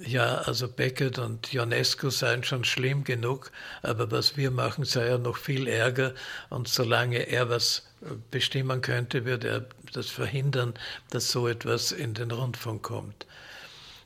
ja, 0.00 0.36
also 0.42 0.68
Beckett 0.68 1.18
und 1.18 1.52
Ionesco 1.54 2.10
seien 2.10 2.44
schon 2.44 2.64
schlimm 2.64 3.04
genug, 3.04 3.50
aber 3.82 4.10
was 4.10 4.36
wir 4.36 4.50
machen, 4.50 4.84
sei 4.84 5.08
ja 5.08 5.18
noch 5.18 5.38
viel 5.38 5.66
ärger. 5.68 6.14
Und 6.50 6.68
solange 6.68 7.18
er 7.28 7.48
was 7.48 7.86
bestimmen 8.30 8.82
könnte, 8.82 9.24
würde 9.24 9.48
er 9.48 9.66
das 9.92 10.10
verhindern, 10.10 10.74
dass 11.10 11.30
so 11.30 11.48
etwas 11.48 11.92
in 11.92 12.14
den 12.14 12.30
Rundfunk 12.30 12.82
kommt. 12.82 13.26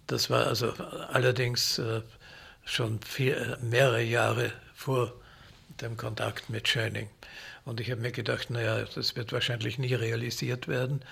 Das 0.06 0.30
war 0.30 0.46
also 0.46 0.72
allerdings 1.12 1.78
äh, 1.78 2.02
schon 2.70 3.00
vier, 3.02 3.58
mehrere 3.60 4.02
Jahre 4.02 4.52
vor 4.74 5.12
dem 5.80 5.96
Kontakt 5.96 6.50
mit 6.50 6.68
Schöning. 6.68 7.08
Und 7.64 7.80
ich 7.80 7.90
habe 7.90 8.00
mir 8.00 8.12
gedacht, 8.12 8.50
naja, 8.50 8.84
das 8.94 9.16
wird 9.16 9.32
wahrscheinlich 9.32 9.78
nie 9.78 9.94
realisiert 9.94 10.68
werden. 10.68 11.02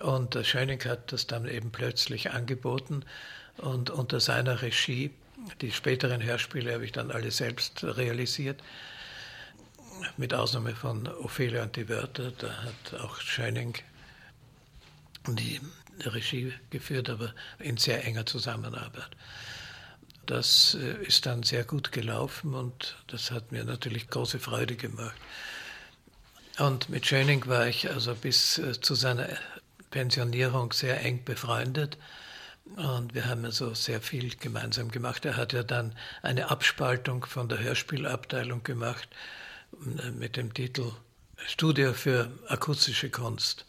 Und 0.00 0.38
Schöning 0.46 0.82
hat 0.84 1.12
das 1.12 1.26
dann 1.26 1.48
eben 1.48 1.70
plötzlich 1.70 2.30
angeboten 2.30 3.04
und 3.58 3.90
unter 3.90 4.20
seiner 4.20 4.62
Regie, 4.62 5.10
die 5.60 5.72
späteren 5.72 6.22
Hörspiele 6.22 6.72
habe 6.72 6.84
ich 6.84 6.92
dann 6.92 7.10
alle 7.10 7.30
selbst 7.30 7.82
realisiert, 7.84 8.62
mit 10.16 10.32
Ausnahme 10.32 10.74
von 10.74 11.06
Ophelia 11.08 11.64
und 11.64 11.76
die 11.76 11.88
Wörter, 11.88 12.30
da 12.32 12.48
hat 12.62 13.00
auch 13.00 13.20
Schöning 13.20 13.74
die 15.28 15.60
Regie 16.04 16.52
geführt, 16.70 17.10
aber 17.10 17.34
in 17.58 17.76
sehr 17.76 18.04
enger 18.04 18.24
Zusammenarbeit. 18.24 19.10
Das 20.26 20.76
äh, 20.80 21.04
ist 21.04 21.26
dann 21.26 21.42
sehr 21.42 21.64
gut 21.64 21.92
gelaufen 21.92 22.54
und 22.54 22.96
das 23.08 23.30
hat 23.30 23.52
mir 23.52 23.64
natürlich 23.64 24.08
große 24.08 24.38
Freude 24.38 24.76
gemacht. 24.76 25.16
Und 26.58 26.88
mit 26.88 27.06
Schöning 27.06 27.46
war 27.46 27.66
ich 27.66 27.90
also 27.90 28.14
bis 28.14 28.58
äh, 28.58 28.80
zu 28.80 28.94
seiner 28.94 29.28
Pensionierung 29.90 30.72
sehr 30.72 31.02
eng 31.04 31.24
befreundet. 31.24 31.98
Und 32.76 33.14
wir 33.14 33.26
haben 33.26 33.44
also 33.44 33.74
sehr 33.74 34.00
viel 34.00 34.34
gemeinsam 34.36 34.90
gemacht. 34.90 35.24
Er 35.24 35.36
hat 35.36 35.52
ja 35.52 35.62
dann 35.62 35.94
eine 36.22 36.50
Abspaltung 36.50 37.24
von 37.26 37.48
der 37.48 37.58
Hörspielabteilung 37.58 38.62
gemacht 38.62 39.08
äh, 39.98 40.10
mit 40.10 40.36
dem 40.36 40.54
Titel 40.54 40.92
Studio 41.46 41.92
für 41.92 42.30
akustische 42.46 43.10
Kunst. 43.10 43.66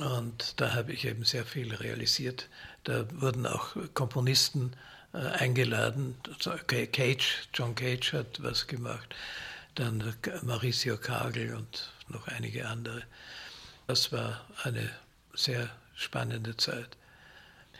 Und 0.00 0.60
da 0.60 0.74
habe 0.74 0.92
ich 0.92 1.04
eben 1.04 1.24
sehr 1.24 1.44
viel 1.44 1.74
realisiert. 1.74 2.48
Da 2.84 3.06
wurden 3.20 3.46
auch 3.46 3.76
Komponisten 3.92 4.72
eingeladen. 5.14 6.16
Cage, 6.92 7.48
John 7.54 7.74
Cage 7.74 8.12
hat 8.12 8.42
was 8.42 8.66
gemacht, 8.66 9.14
dann 9.74 10.14
Mauricio 10.42 10.96
Kagel 10.98 11.54
und 11.54 11.92
noch 12.08 12.28
einige 12.28 12.66
andere. 12.66 13.02
Das 13.86 14.12
war 14.12 14.44
eine 14.62 14.90
sehr 15.34 15.70
spannende 15.94 16.56
Zeit. 16.56 16.96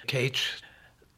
Cage, 0.06 0.62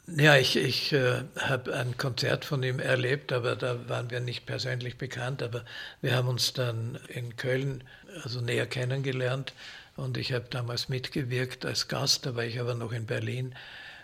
ja, 0.06 0.37
ich, 0.37 0.56
ich 0.56 0.92
äh, 0.92 1.25
habe 1.37 1.75
ein 1.75 1.99
Konzert 1.99 2.44
von 2.44 2.62
ihm 2.62 2.78
erlebt, 2.78 3.32
aber 3.32 3.56
da 3.56 3.88
waren 3.88 4.11
wir 4.11 4.20
nicht 4.20 4.46
persönlich 4.46 4.99
bekannt, 4.99 5.42
aber 5.42 5.64
wir 6.00 6.14
haben 6.14 6.28
uns 6.28 6.52
dann 6.52 6.96
in 7.08 7.37
Köln 7.37 7.82
also 8.23 8.40
näher 8.40 8.66
kennengelernt 8.66 9.52
und 9.96 10.16
ich 10.16 10.32
habe 10.32 10.46
damals 10.49 10.88
mitgewirkt 10.88 11.66
als 11.66 11.88
Gast, 11.88 12.25
da 12.25 12.37
war 12.37 12.44
ich 12.44 12.61
aber 12.61 12.75
noch 12.75 12.92
in 12.92 13.06
Berlin 13.06 13.56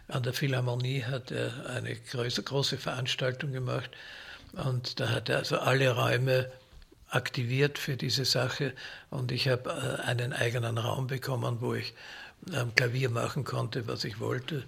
an 0.08 0.22
der 0.22 0.32
Philharmonie 0.32 1.04
hat 1.04 1.30
er 1.30 1.66
eine 1.70 1.94
große, 1.94 2.42
große 2.42 2.78
Veranstaltung 2.78 3.52
gemacht 3.52 3.90
und 4.52 5.00
da 5.00 5.10
hat 5.10 5.28
er 5.28 5.38
also 5.38 5.58
alle 5.58 5.90
Räume 5.94 6.50
aktiviert 7.08 7.78
für 7.78 7.96
diese 7.96 8.24
Sache 8.24 8.72
und 9.10 9.32
ich 9.32 9.48
habe 9.48 9.70
äh, 9.70 10.02
einen 10.02 10.32
eigenen 10.32 10.78
Raum 10.78 11.06
bekommen, 11.06 11.58
wo 11.60 11.74
ich 11.74 11.94
am 12.54 12.74
Klavier 12.74 13.10
machen 13.10 13.44
konnte, 13.44 13.86
was 13.86 14.04
ich 14.04 14.18
wollte. 14.18 14.64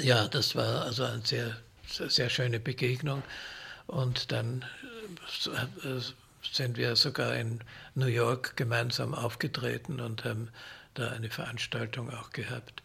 Ja, 0.00 0.28
das 0.28 0.56
war 0.56 0.82
also 0.82 1.04
eine 1.04 1.22
sehr, 1.24 1.56
sehr 1.86 2.28
schöne 2.28 2.60
Begegnung 2.60 3.22
und 3.86 4.32
dann 4.32 4.64
äh, 5.84 6.00
sind 6.42 6.76
wir 6.76 6.96
sogar 6.96 7.34
in 7.36 7.60
New 7.94 8.06
York 8.06 8.56
gemeinsam 8.56 9.14
aufgetreten 9.14 10.00
und 10.00 10.24
haben 10.24 10.48
da 10.94 11.10
eine 11.10 11.30
Veranstaltung 11.30 12.10
auch 12.10 12.30
gehabt. 12.30 12.82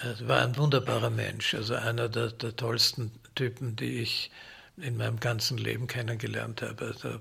Er 0.00 0.28
war 0.28 0.40
ein 0.40 0.56
wunderbarer 0.56 1.10
Mensch, 1.10 1.54
also 1.54 1.74
einer 1.74 2.08
der, 2.08 2.28
der, 2.28 2.56
tollsten 2.56 3.12
Typen, 3.34 3.76
die 3.76 4.00
ich 4.00 4.30
in 4.78 4.96
meinem 4.96 5.20
ganzen 5.20 5.58
Leben 5.58 5.86
kennengelernt 5.86 6.62
habe. 6.62 6.86
Also 6.86 7.20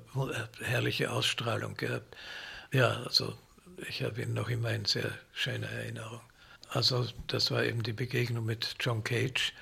herrliche 0.61 1.11
Ausstrahlung 1.11 1.75
gehabt. 1.75 2.15
Ja, 2.71 3.03
also 3.03 3.37
ich 3.89 4.03
habe 4.03 4.21
ihn 4.21 4.33
noch 4.33 4.49
immer 4.49 4.71
in 4.71 4.85
sehr 4.85 5.11
schöner 5.33 5.69
Erinnerung. 5.69 6.21
Also 6.69 7.07
das 7.27 7.51
war 7.51 7.63
eben 7.63 7.83
die 7.83 7.93
Begegnung 7.93 8.45
mit 8.45 8.75
John 8.79 9.03
Cage 9.03 9.53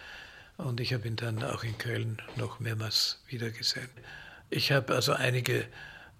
und 0.57 0.79
ich 0.79 0.93
habe 0.93 1.07
ihn 1.07 1.15
dann 1.15 1.43
auch 1.43 1.63
in 1.63 1.77
Köln 1.79 2.21
noch 2.35 2.59
mehrmals 2.59 3.19
wiedergesehen. 3.27 3.89
Ich 4.51 4.71
habe 4.71 4.93
also 4.93 5.13
einige 5.13 5.65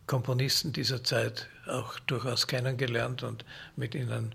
Komponisten 0.08 0.74
dieser 0.74 1.04
Zeit 1.04 1.48
auch 1.68 2.00
durchaus 2.00 2.48
kennengelernt 2.48 3.22
und 3.22 3.46
mit 3.76 3.94
ihnen 3.94 4.34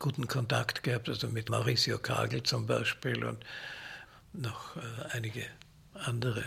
guten 0.00 0.26
Kontakt 0.26 0.82
gehabt, 0.82 1.08
also 1.08 1.28
mit 1.28 1.50
Mauricio 1.50 1.98
Kagel 1.98 2.42
zum 2.42 2.66
Beispiel 2.66 3.22
und 3.22 3.44
noch 4.32 4.76
äh, 4.76 4.80
einige 5.12 5.44
andere. 5.94 6.42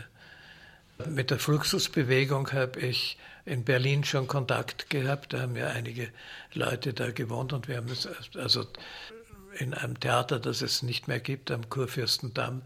Mit 1.08 1.32
der 1.32 1.40
Fluxusbewegung 1.40 2.52
habe 2.52 2.80
ich 2.80 3.18
in 3.46 3.64
Berlin 3.64 4.04
schon 4.04 4.28
Kontakt 4.28 4.90
gehabt. 4.90 5.34
Da 5.34 5.42
haben 5.42 5.56
ja 5.56 5.68
einige 5.68 6.10
Leute 6.54 6.94
da 6.94 7.12
gewohnt 7.12 7.54
und 7.54 7.68
wir 7.68 7.78
haben 7.78 7.90
es 7.90 8.08
also 8.36 8.66
in 9.60 9.74
einem 9.74 10.00
Theater, 10.00 10.40
das 10.40 10.62
es 10.62 10.82
nicht 10.82 11.08
mehr 11.08 11.20
gibt, 11.20 11.52
am 11.52 11.70
Kurfürstendamm, 11.70 12.64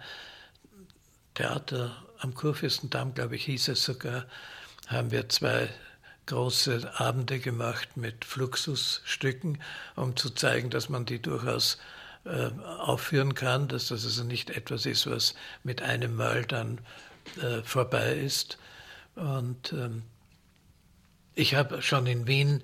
Theater 1.33 1.95
am 2.19 2.33
Kurfürstendamm, 2.33 3.13
glaube 3.13 3.35
ich, 3.35 3.45
hieß 3.45 3.67
es 3.67 3.83
sogar, 3.83 4.25
haben 4.87 5.11
wir 5.11 5.27
zwei 5.29 5.69
große 6.27 6.99
Abende 6.99 7.39
gemacht 7.39 7.97
mit 7.97 8.23
Fluxusstücken, 8.23 9.61
um 9.95 10.15
zu 10.15 10.29
zeigen, 10.29 10.69
dass 10.69 10.89
man 10.89 11.05
die 11.05 11.21
durchaus 11.21 11.77
äh, 12.25 12.49
aufführen 12.79 13.33
kann, 13.33 13.67
dass 13.67 13.87
das 13.87 14.05
also 14.05 14.23
nicht 14.23 14.49
etwas 14.49 14.85
ist, 14.85 15.09
was 15.09 15.33
mit 15.63 15.81
einem 15.81 16.15
Mal 16.15 16.45
dann 16.45 16.79
äh, 17.41 17.61
vorbei 17.63 18.15
ist. 18.17 18.57
Und 19.15 19.73
ähm, 19.73 20.03
ich 21.35 21.55
habe 21.55 21.81
schon 21.81 22.05
in 22.05 22.27
Wien, 22.27 22.63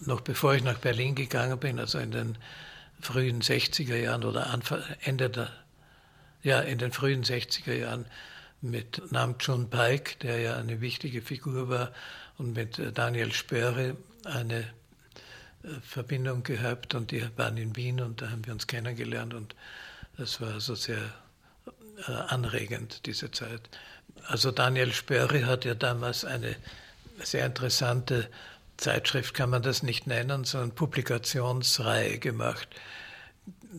noch 0.00 0.20
bevor 0.20 0.54
ich 0.54 0.64
nach 0.64 0.78
Berlin 0.78 1.14
gegangen 1.14 1.58
bin, 1.58 1.78
also 1.78 1.98
in 1.98 2.10
den 2.10 2.38
frühen 3.00 3.42
60er 3.42 3.96
Jahren 3.96 4.24
oder 4.24 4.48
Anfang, 4.48 4.82
Ende 5.02 5.30
der, 5.30 5.50
ja, 6.42 6.60
in 6.60 6.78
den 6.78 6.92
frühen 6.92 7.24
60er 7.24 7.74
Jahren 7.74 8.06
mit 8.60 9.12
Nam 9.12 9.38
Chun 9.38 9.68
Paik, 9.68 10.18
der 10.20 10.38
ja 10.40 10.56
eine 10.56 10.80
wichtige 10.80 11.20
Figur 11.22 11.68
war, 11.68 11.92
und 12.38 12.54
mit 12.54 12.80
Daniel 12.96 13.32
Spöre 13.32 13.96
eine 14.24 14.60
äh, 15.62 15.68
Verbindung 15.82 16.42
gehabt 16.42 16.94
und 16.94 17.10
die 17.10 17.26
waren 17.36 17.56
in 17.56 17.76
Wien 17.76 18.00
und 18.00 18.22
da 18.22 18.30
haben 18.30 18.44
wir 18.46 18.52
uns 18.52 18.66
kennengelernt 18.66 19.34
und 19.34 19.54
das 20.16 20.40
war 20.40 20.60
so 20.60 20.74
sehr 20.74 21.12
äh, 22.06 22.12
anregend, 22.12 23.06
diese 23.06 23.30
Zeit. 23.30 23.68
Also 24.26 24.50
Daniel 24.50 24.92
Spöre 24.92 25.46
hat 25.46 25.64
ja 25.64 25.74
damals 25.74 26.24
eine 26.24 26.56
sehr 27.22 27.46
interessante 27.46 28.28
Zeitschrift, 28.76 29.34
kann 29.34 29.50
man 29.50 29.62
das 29.62 29.82
nicht 29.82 30.06
nennen, 30.06 30.44
sondern 30.44 30.74
Publikationsreihe 30.74 32.18
gemacht, 32.18 32.68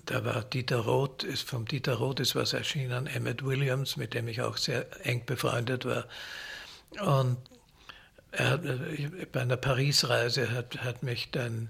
da 0.06 0.24
war 0.26 0.44
Dieter 0.44 0.78
Roth, 0.78 1.24
ist 1.24 1.48
vom 1.48 1.66
Dieter 1.66 1.96
Roth 1.96 2.20
ist 2.20 2.36
was 2.36 2.54
erschienen, 2.54 3.08
Emmett 3.08 3.44
Williams, 3.44 3.98
mit 3.98 4.14
dem 4.14 4.28
ich 4.28 4.42
auch 4.42 4.58
sehr 4.58 4.86
eng 5.06 5.26
befreundet 5.26 5.86
war. 5.86 6.06
Und 7.00 7.38
er 8.38 8.50
hat, 8.52 9.32
bei 9.32 9.42
einer 9.42 9.58
Paris-Reise 9.58 10.52
hat, 10.52 10.84
hat 10.84 11.02
mich 11.02 11.32
dann 11.32 11.70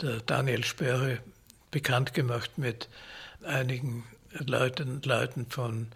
der 0.00 0.20
Daniel 0.20 0.64
Sperre 0.64 1.18
bekannt 1.70 2.14
gemacht 2.14 2.56
mit 2.56 2.88
einigen 3.44 4.04
Leuten, 4.30 5.02
Leuten 5.02 5.46
von, 5.50 5.88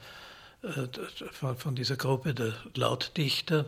äh, 0.63 0.87
von, 1.33 1.57
von 1.57 1.75
dieser 1.75 1.97
Gruppe 1.97 2.35
der 2.35 2.53
Lautdichter. 2.75 3.65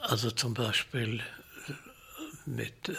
Also 0.00 0.30
zum 0.30 0.54
Beispiel 0.54 1.20
mit 2.46 2.88
äh, 2.88 2.94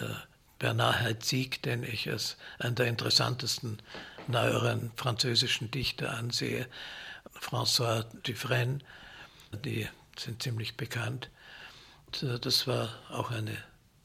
Bernard 0.59 0.99
Heitzig, 0.99 1.63
den 1.63 1.83
ich 1.83 2.09
als 2.09 2.37
einen 2.59 2.75
der 2.75 2.87
interessantesten 2.87 3.81
neueren 4.27 4.91
französischen 4.97 5.71
Dichter 5.71 6.11
ansehe, 6.11 6.67
François 7.39 8.03
Dufresne, 8.23 8.79
die 9.65 9.87
sind 10.21 10.41
ziemlich 10.41 10.77
bekannt. 10.77 11.29
Das 12.21 12.67
war 12.67 12.89
auch 13.09 13.31
eine 13.31 13.57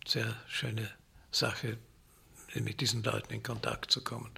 sehr 0.07 0.35
schöne 0.49 0.89
Sache, 1.31 1.77
mit 2.55 2.81
diesen 2.81 3.03
Leuten 3.03 3.35
in 3.35 3.43
Kontakt 3.43 3.91
zu 3.91 4.03
kommen. 4.03 4.31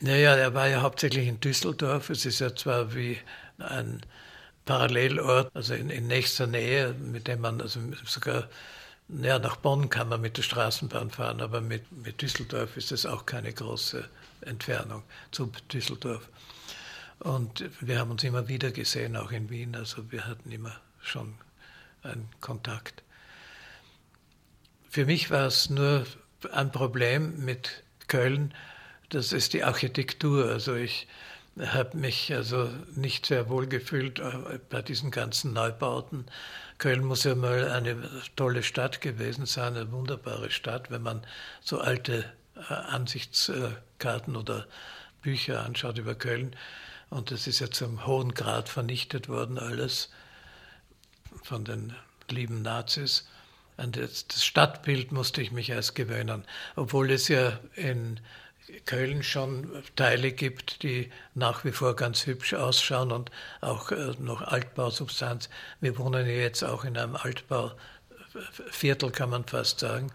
Naja, 0.00 0.34
er 0.34 0.52
war 0.52 0.68
ja 0.68 0.82
hauptsächlich 0.82 1.26
in 1.26 1.40
Düsseldorf. 1.40 2.10
Es 2.10 2.26
ist 2.26 2.40
ja 2.40 2.54
zwar 2.54 2.94
wie 2.94 3.18
ein 3.58 4.02
Parallelort, 4.66 5.50
also 5.54 5.74
in, 5.74 5.88
in 5.88 6.06
nächster 6.06 6.46
Nähe, 6.46 6.92
mit 6.92 7.28
dem 7.28 7.40
man 7.40 7.60
also 7.62 7.80
sogar 8.04 8.48
ja, 9.08 9.38
nach 9.38 9.56
Bonn 9.56 9.88
kann 9.88 10.08
man 10.08 10.20
mit 10.20 10.36
der 10.36 10.42
Straßenbahn 10.42 11.10
fahren, 11.10 11.40
aber 11.40 11.60
mit, 11.60 11.90
mit 11.92 12.20
Düsseldorf 12.20 12.76
ist 12.76 12.90
es 12.90 13.06
auch 13.06 13.24
keine 13.24 13.52
große 13.52 14.08
Entfernung 14.40 15.04
zu 15.30 15.50
Düsseldorf. 15.72 16.28
Und 17.18 17.64
wir 17.80 17.98
haben 17.98 18.10
uns 18.10 18.24
immer 18.24 18.48
wieder 18.48 18.70
gesehen, 18.70 19.16
auch 19.16 19.32
in 19.32 19.48
Wien, 19.50 19.74
also 19.74 20.10
wir 20.12 20.26
hatten 20.26 20.50
immer 20.50 20.78
schon 21.00 21.34
einen 22.02 22.28
Kontakt. 22.40 23.02
Für 24.88 25.06
mich 25.06 25.30
war 25.30 25.46
es 25.46 25.70
nur 25.70 26.06
ein 26.52 26.70
Problem 26.72 27.44
mit 27.44 27.82
Köln, 28.06 28.54
das 29.08 29.32
ist 29.32 29.52
die 29.52 29.64
Architektur. 29.64 30.50
Also 30.50 30.74
ich 30.74 31.06
habe 31.58 31.96
mich 31.96 32.32
also 32.34 32.68
nicht 32.94 33.26
sehr 33.26 33.48
wohl 33.48 33.66
gefühlt 33.66 34.18
äh, 34.18 34.58
bei 34.68 34.82
diesen 34.82 35.10
ganzen 35.10 35.52
Neubauten. 35.52 36.26
Köln 36.78 37.04
muss 37.04 37.24
ja 37.24 37.34
mal 37.34 37.70
eine 37.70 37.96
tolle 38.36 38.62
Stadt 38.62 39.00
gewesen 39.00 39.46
sein, 39.46 39.74
eine 39.74 39.90
wunderbare 39.90 40.50
Stadt, 40.50 40.90
wenn 40.90 41.02
man 41.02 41.22
so 41.62 41.80
alte 41.80 42.24
äh, 42.56 42.74
Ansichtskarten 42.74 44.36
oder 44.36 44.66
Bücher 45.22 45.64
anschaut 45.64 45.98
über 45.98 46.14
Köln. 46.14 46.54
Und 47.10 47.30
das 47.30 47.46
ist 47.46 47.60
ja 47.60 47.70
zum 47.70 48.06
hohen 48.06 48.34
Grad 48.34 48.68
vernichtet 48.68 49.28
worden, 49.28 49.58
alles 49.58 50.10
von 51.42 51.64
den 51.64 51.94
lieben 52.28 52.62
Nazis. 52.62 53.28
An 53.76 53.92
das 53.92 54.24
Stadtbild 54.44 55.12
musste 55.12 55.42
ich 55.42 55.52
mich 55.52 55.70
erst 55.70 55.94
gewöhnen, 55.94 56.44
obwohl 56.74 57.10
es 57.10 57.28
ja 57.28 57.60
in 57.74 58.20
Köln 58.84 59.22
schon 59.22 59.70
Teile 59.94 60.32
gibt, 60.32 60.82
die 60.82 61.10
nach 61.34 61.64
wie 61.64 61.72
vor 61.72 61.94
ganz 61.94 62.26
hübsch 62.26 62.54
ausschauen 62.54 63.12
und 63.12 63.30
auch 63.60 63.92
äh, 63.92 64.14
noch 64.18 64.42
Altbausubstanz. 64.42 65.48
Wir 65.80 65.96
wohnen 65.98 66.26
ja 66.26 66.32
jetzt 66.32 66.64
auch 66.64 66.84
in 66.84 66.96
einem 66.96 67.16
Altbauviertel, 67.16 69.10
kann 69.12 69.30
man 69.30 69.44
fast 69.44 69.80
sagen. 69.80 70.10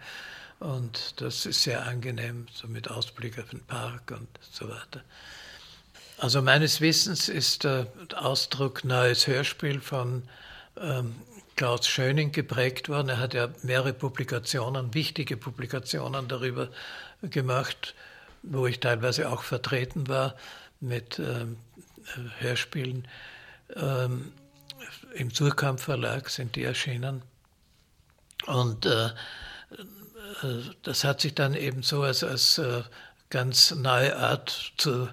Und 0.58 1.20
das 1.20 1.46
ist 1.46 1.62
sehr 1.62 1.86
angenehm, 1.86 2.46
so 2.52 2.68
mit 2.68 2.90
Ausblick 2.90 3.38
auf 3.38 3.50
den 3.50 3.64
Park 3.64 4.12
und 4.12 4.28
so 4.50 4.68
weiter. 4.68 5.02
Also 6.22 6.40
meines 6.40 6.80
Wissens 6.80 7.28
ist 7.28 7.64
der 7.64 7.88
Ausdruck 8.14 8.84
Neues 8.84 9.26
Hörspiel 9.26 9.80
von 9.80 10.22
ähm, 10.80 11.16
Klaus 11.56 11.88
Schöning 11.88 12.30
geprägt 12.30 12.88
worden. 12.88 13.08
Er 13.08 13.18
hat 13.18 13.34
ja 13.34 13.48
mehrere 13.62 13.92
Publikationen, 13.92 14.94
wichtige 14.94 15.36
Publikationen 15.36 16.28
darüber 16.28 16.68
gemacht 17.22 17.96
wo 18.42 18.66
ich 18.66 18.78
teilweise 18.80 19.30
auch 19.30 19.42
vertreten 19.42 20.08
war 20.08 20.36
mit 20.80 21.18
ähm, 21.18 21.56
Hörspielen. 22.38 23.06
Ähm, 23.74 24.32
Im 25.14 25.30
Surkamp 25.30 25.80
Verlag 25.80 26.28
sind 26.28 26.56
die 26.56 26.64
erschienen. 26.64 27.22
Und 28.46 28.86
äh, 28.86 29.06
äh, 29.06 29.12
das 30.82 31.02
hat 31.04 31.20
sich 31.20 31.34
dann 31.34 31.54
eben 31.54 31.82
so 31.82 32.02
als, 32.02 32.24
als 32.24 32.58
äh, 32.58 32.82
ganz 33.30 33.72
neue 33.72 34.16
Art 34.16 34.72
zu, 34.76 35.08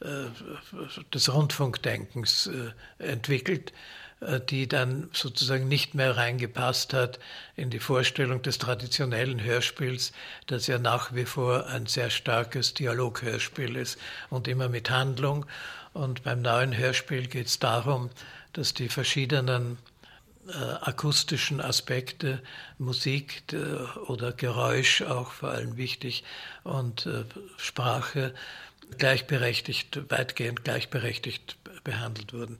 des 0.00 1.32
Rundfunkdenkens 1.32 2.48
äh, 2.48 3.04
entwickelt. 3.04 3.72
Äh, 4.20 4.40
die 4.40 4.66
dann 4.66 5.08
sozusagen 5.12 5.68
nicht 5.68 5.94
mehr 5.94 6.16
reingepasst 6.16 6.92
hat 6.92 7.20
in 7.54 7.70
die 7.70 7.78
Vorstellung 7.78 8.42
des 8.42 8.58
traditionellen 8.58 9.42
Hörspiels, 9.42 10.12
das 10.46 10.66
ja 10.66 10.78
nach 10.78 11.14
wie 11.14 11.24
vor 11.24 11.66
ein 11.68 11.86
sehr 11.86 12.10
starkes 12.10 12.74
Dialoghörspiel 12.74 13.76
ist 13.76 13.96
und 14.28 14.48
immer 14.48 14.68
mit 14.68 14.90
Handlung. 14.90 15.46
Und 15.92 16.24
beim 16.24 16.42
neuen 16.42 16.76
Hörspiel 16.76 17.28
geht 17.28 17.46
es 17.46 17.60
darum, 17.60 18.10
dass 18.54 18.74
die 18.74 18.88
verschiedenen 18.88 19.78
äh, 20.48 20.52
akustischen 20.80 21.60
Aspekte, 21.60 22.42
Musik 22.78 23.44
äh, 23.52 23.56
oder 24.08 24.32
Geräusch 24.32 25.02
auch 25.02 25.30
vor 25.30 25.50
allem 25.50 25.76
wichtig 25.76 26.24
und 26.64 27.06
äh, 27.06 27.24
Sprache 27.56 28.34
gleichberechtigt, 28.96 30.10
weitgehend 30.10 30.64
gleichberechtigt 30.64 31.56
behandelt 31.84 32.32
wurden. 32.32 32.58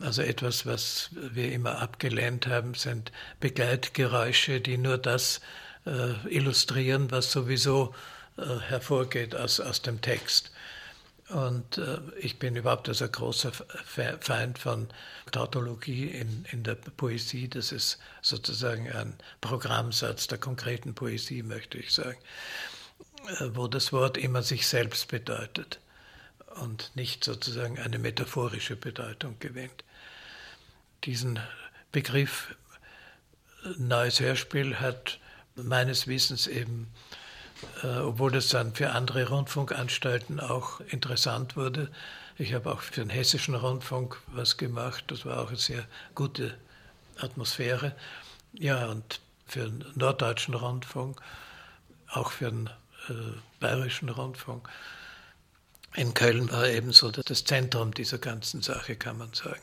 Also 0.00 0.22
etwas, 0.22 0.64
was 0.64 1.10
wir 1.12 1.52
immer 1.52 1.80
abgelehnt 1.80 2.46
haben, 2.46 2.74
sind 2.74 3.12
Begleitgeräusche, 3.40 4.60
die 4.60 4.78
nur 4.78 4.98
das 4.98 5.40
äh, 5.86 6.12
illustrieren, 6.28 7.10
was 7.10 7.32
sowieso 7.32 7.94
äh, 8.36 8.60
hervorgeht 8.68 9.34
aus, 9.34 9.58
aus 9.60 9.82
dem 9.82 10.00
Text. 10.00 10.52
Und 11.30 11.78
äh, 11.78 11.98
ich 12.20 12.38
bin 12.38 12.56
überhaupt 12.56 12.88
also 12.88 13.04
ein 13.04 13.12
großer 13.12 13.52
Feind 14.20 14.58
von 14.58 14.88
Tautologie 15.30 16.06
in, 16.06 16.46
in 16.52 16.62
der 16.62 16.74
Poesie. 16.74 17.48
Das 17.48 17.70
ist 17.72 17.98
sozusagen 18.22 18.90
ein 18.90 19.14
Programmsatz 19.40 20.26
der 20.26 20.38
konkreten 20.38 20.94
Poesie, 20.94 21.42
möchte 21.42 21.76
ich 21.78 21.92
sagen, 21.92 22.18
wo 23.52 23.68
das 23.68 23.92
Wort 23.92 24.16
immer 24.16 24.42
sich 24.42 24.66
selbst 24.66 25.08
bedeutet 25.08 25.80
und 26.60 26.90
nicht 26.94 27.24
sozusagen 27.24 27.78
eine 27.78 27.98
metaphorische 27.98 28.76
Bedeutung 28.76 29.36
gewinnt 29.38 29.84
diesen 31.04 31.38
Begriff 31.92 32.54
neues 33.76 34.20
Hörspiel 34.20 34.80
hat 34.80 35.18
meines 35.56 36.06
Wissens 36.06 36.46
eben, 36.46 36.88
äh, 37.82 37.98
obwohl 37.98 38.30
das 38.30 38.48
dann 38.48 38.74
für 38.74 38.92
andere 38.92 39.28
Rundfunkanstalten 39.28 40.40
auch 40.40 40.80
interessant 40.80 41.56
wurde, 41.56 41.90
ich 42.36 42.54
habe 42.54 42.70
auch 42.70 42.80
für 42.82 43.00
den 43.00 43.10
hessischen 43.10 43.56
Rundfunk 43.56 44.16
was 44.28 44.56
gemacht, 44.56 45.04
das 45.08 45.24
war 45.24 45.40
auch 45.40 45.48
eine 45.48 45.56
sehr 45.56 45.84
gute 46.14 46.56
Atmosphäre. 47.16 47.96
Ja, 48.52 48.86
und 48.86 49.20
für 49.44 49.64
den 49.64 49.84
norddeutschen 49.96 50.54
Rundfunk, 50.54 51.20
auch 52.06 52.30
für 52.30 52.50
den 52.50 52.70
äh, 53.10 53.14
bayerischen 53.60 54.08
Rundfunk. 54.08 54.68
In 55.94 56.14
Köln 56.14 56.50
war 56.50 56.68
ebenso 56.68 57.10
das 57.10 57.44
Zentrum 57.44 57.92
dieser 57.94 58.18
ganzen 58.18 58.62
Sache, 58.62 58.96
kann 58.96 59.18
man 59.18 59.32
sagen. 59.32 59.62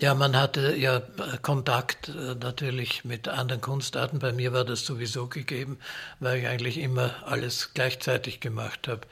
Ja, 0.00 0.14
man 0.14 0.36
hatte 0.36 0.74
ja 0.74 1.00
Kontakt 1.42 2.08
äh, 2.08 2.34
natürlich 2.34 3.04
mit 3.04 3.28
anderen 3.28 3.60
Kunstarten. 3.60 4.18
Bei 4.18 4.32
mir 4.32 4.52
war 4.52 4.64
das 4.64 4.84
sowieso 4.84 5.28
gegeben, 5.28 5.78
weil 6.20 6.40
ich 6.40 6.46
eigentlich 6.46 6.78
immer 6.78 7.14
alles 7.26 7.70
gleichzeitig 7.74 8.40
gemacht 8.40 8.88
habe. 8.88 9.06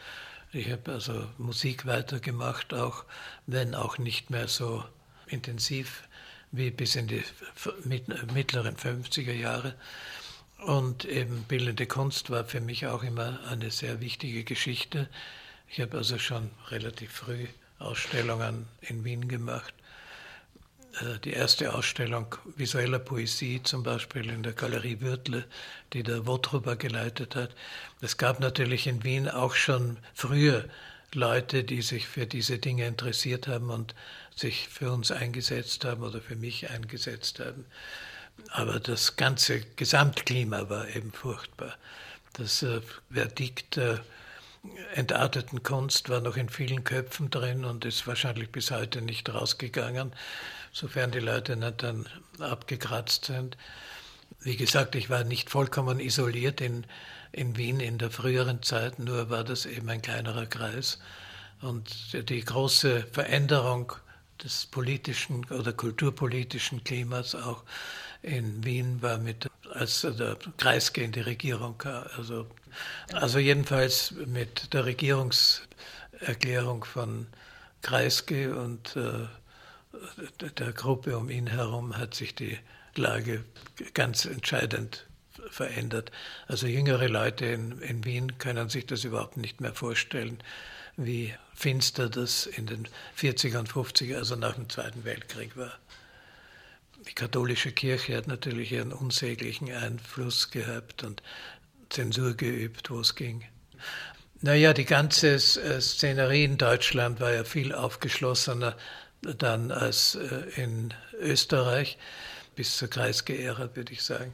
Ich 0.53 0.71
habe 0.71 0.93
also 0.93 1.27
Musik 1.39 1.87
weitergemacht, 1.87 2.75
auch 2.75 3.05
wenn 3.47 3.75
auch 3.75 3.99
nicht 3.99 4.31
mehr 4.31 4.49
so 4.49 4.85
intensiv 5.29 6.03
wie 6.51 6.71
bis 6.73 6.97
in 6.97 7.07
die 7.07 7.23
mittleren 7.85 8.77
50er 8.77 9.33
Jahre. 9.33 9.75
Und 10.67 11.05
eben 11.05 11.45
bildende 11.45 11.87
Kunst 11.87 12.31
war 12.31 12.45
für 12.45 12.61
mich 12.61 12.87
auch 12.87 13.03
immer 13.03 13.41
eine 13.49 13.71
sehr 13.71 14.01
wichtige 14.01 14.45
Geschichte. 14.45 15.09
Ich 15.69 15.81
habe 15.81 15.97
also 15.97 16.19
schon 16.19 16.51
relativ 16.69 17.13
früh 17.13 17.47
Ausstellungen 17.79 18.69
in 18.83 19.05
Wien 19.05 19.27
gemacht 19.27 19.73
äh, 21.01 21.19
die 21.25 21.33
erste 21.33 21.75
Ausstellung 21.75 22.35
visueller 22.57 22.99
Poesie, 22.99 23.63
zum 23.63 23.83
Beispiel 23.83 24.29
in 24.29 24.43
der 24.43 24.53
Galerie 24.53 25.01
Würtle, 25.01 25.45
die 25.93 26.03
der 26.03 26.27
Wotruber 26.27 26.77
geleitet 26.77 27.37
hat. 27.37 27.55
Es 28.01 28.17
gab 28.17 28.41
natürlich 28.41 28.87
in 28.87 29.05
Wien 29.05 29.29
auch 29.29 29.55
schon 29.55 29.99
früher 30.15 30.65
Leute, 31.15 31.65
die 31.65 31.83
sich 31.83 32.07
für 32.07 32.27
diese 32.27 32.59
Dinge 32.59 32.87
interessiert 32.87 33.49
haben 33.49 33.71
und 33.71 33.95
sich 34.35 34.69
für 34.69 34.93
uns 34.93 35.11
eingesetzt 35.11 35.85
haben 35.85 36.03
oder 36.03 36.21
für 36.21 36.37
mich 36.37 36.71
eingesetzt 36.71 37.41
haben. 37.41 37.65
Aber 38.49 38.81
das 38.81 39.17
ganze 39.17 39.61
Gesamtklima 39.77 40.69
war 40.69 40.89
eben 40.89 41.13
furchtbar. 41.13 41.75
Das 42.35 42.63
äh, 42.63 42.81
Verdikt 43.13 43.77
der 43.77 44.01
entarteten 44.95 45.63
Kunst 45.63 46.09
war 46.09 46.21
noch 46.21 46.37
in 46.37 46.49
vielen 46.49 46.85
Köpfen 46.85 47.31
drin 47.31 47.65
und 47.65 47.85
ist 47.85 48.07
wahrscheinlich 48.07 48.51
bis 48.53 48.71
heute 48.71 49.01
nicht 49.01 49.33
rausgegangen, 49.33 50.13
sofern 50.73 51.11
die 51.11 51.21
Leute 51.21 51.57
nicht 51.57 51.83
dann 51.83 52.07
abgekratzt 52.39 53.27
sind. 53.27 53.57
Wie 54.41 54.57
gesagt, 54.57 54.95
ich 54.95 55.11
war 55.11 55.25
nicht 55.25 55.51
vollkommen 55.51 55.99
isoliert 56.01 56.61
in, 56.61 56.85
in 57.33 57.57
Wien 57.57 57.81
in 57.81 57.99
der 57.99 58.11
früheren 58.11 58.63
Zeit, 58.63 58.99
nur 58.99 59.31
war 59.31 59.45
das 59.45 59.67
eben 59.67 59.89
ein 59.89 60.03
kleinerer 60.03 60.47
Kreis. 60.47 60.99
Und 61.63 62.29
die 62.31 62.45
große 62.45 63.07
Veränderung 63.13 63.93
des 64.45 64.67
politischen 64.67 65.45
oder 65.47 65.73
kulturpolitischen 65.73 66.85
Klimas 66.85 67.35
auch 67.35 67.65
in 68.23 68.65
Wien 68.65 69.03
war 69.03 69.19
mit, 69.19 69.49
als 69.73 70.03
der 70.03 70.37
die 70.37 71.21
Regierung 71.21 71.79
kam. 71.79 72.05
Also, 72.17 72.47
also 73.13 73.39
jedenfalls 73.39 74.13
mit 74.27 74.73
der 74.73 74.85
Regierungserklärung 74.85 76.85
von 76.85 77.27
Kreisky 77.83 78.49
und 78.49 78.97
äh, 78.97 79.27
der 80.59 80.73
Gruppe 80.73 81.17
um 81.17 81.31
ihn 81.31 81.47
herum 81.47 81.97
hat 81.97 82.15
sich 82.15 82.35
die 82.35 82.59
Lage 82.95 83.45
ganz 83.95 84.25
entscheidend 84.25 85.07
verändert. 85.51 86.13
Also 86.47 86.67
jüngere 86.67 87.09
Leute 87.09 87.47
in, 87.47 87.81
in 87.81 88.05
Wien 88.05 88.39
können 88.39 88.69
sich 88.69 88.87
das 88.87 89.05
überhaupt 89.05 89.37
nicht 89.37 89.61
mehr 89.61 89.75
vorstellen, 89.75 90.39
wie 90.97 91.35
finster 91.61 92.09
das 92.09 92.47
in 92.47 92.65
den 92.65 92.89
40er 93.19 93.59
und 93.59 93.71
50er, 93.71 94.17
also 94.17 94.35
nach 94.35 94.55
dem 94.55 94.71
Zweiten 94.71 95.05
Weltkrieg 95.05 95.59
war. 95.59 95.79
Die 97.07 97.13
katholische 97.13 97.71
Kirche 97.71 98.17
hat 98.17 98.29
natürlich 98.29 98.73
ihren 98.73 98.95
unsäglichen 98.95 99.71
Einfluss 99.71 100.51
gehabt 100.51 101.05
und 101.05 101.23
Zensur 101.91 102.35
geübt, 102.35 102.91
wo 102.91 103.01
es 103.01 103.15
ging. 103.15 103.45
Naja, 104.41 104.73
die 104.73 104.87
ganze 104.87 105.35
äh, 105.35 105.81
Szenerie 105.83 106.45
in 106.45 106.57
Deutschland 106.57 107.21
war 107.21 107.33
ja 107.33 107.45
viel 107.45 107.75
aufgeschlossener 107.75 108.75
dann 109.21 109.71
als 109.71 110.15
äh, 110.15 110.63
in 110.63 110.95
Österreich, 111.21 111.99
bis 112.57 112.79
zur 112.79 112.89
Kreisgeehre, 112.89 113.77
würde 113.77 113.93
ich 113.93 114.03
sagen. 114.03 114.33